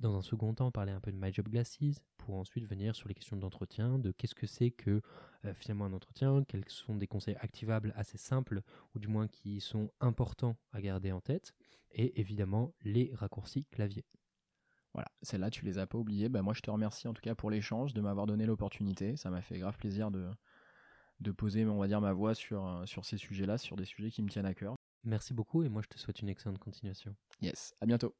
[0.00, 1.78] Dans un second temps, parler un peu de My Job Glasses
[2.16, 5.02] pour ensuite venir sur les questions d'entretien, de qu'est-ce que c'est que
[5.44, 8.62] euh, finalement un entretien, quels sont des conseils activables assez simples
[8.94, 11.52] ou du moins qui sont importants à garder en tête
[11.90, 14.06] et évidemment les raccourcis clavier.
[14.94, 16.30] Voilà, celles-là tu les as pas oubliées.
[16.30, 19.18] Bah, moi je te remercie en tout cas pour l'échange, de m'avoir donné l'opportunité.
[19.18, 20.30] Ça m'a fait grave plaisir de,
[21.20, 24.10] de poser on va dire ma voix sur, euh, sur ces sujets-là, sur des sujets
[24.10, 24.76] qui me tiennent à cœur.
[25.04, 27.14] Merci beaucoup et moi je te souhaite une excellente continuation.
[27.42, 28.14] Yes, à bientôt.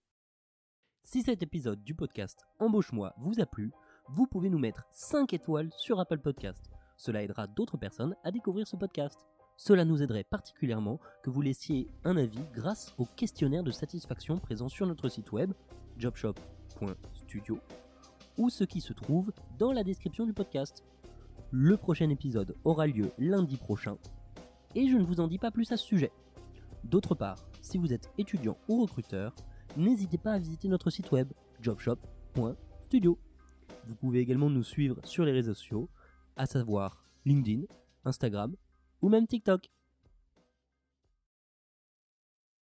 [1.02, 3.72] Si cet épisode du podcast Embauche-moi vous a plu,
[4.08, 6.70] vous pouvez nous mettre 5 étoiles sur Apple Podcast.
[6.96, 9.18] Cela aidera d'autres personnes à découvrir ce podcast.
[9.56, 14.68] Cela nous aiderait particulièrement que vous laissiez un avis grâce au questionnaire de satisfaction présent
[14.68, 15.52] sur notre site web
[15.98, 17.58] jobshop.studio
[18.38, 20.84] ou ce qui se trouve dans la description du podcast.
[21.50, 23.96] Le prochain épisode aura lieu lundi prochain
[24.76, 26.12] et je ne vous en dis pas plus à ce sujet.
[26.84, 29.34] D'autre part, si vous êtes étudiant ou recruteur,
[29.76, 33.18] n'hésitez pas à visiter notre site web jobshop.studio.
[33.86, 35.88] Vous pouvez également nous suivre sur les réseaux sociaux,
[36.36, 37.62] à savoir LinkedIn,
[38.04, 38.54] Instagram
[39.02, 39.70] ou même TikTok.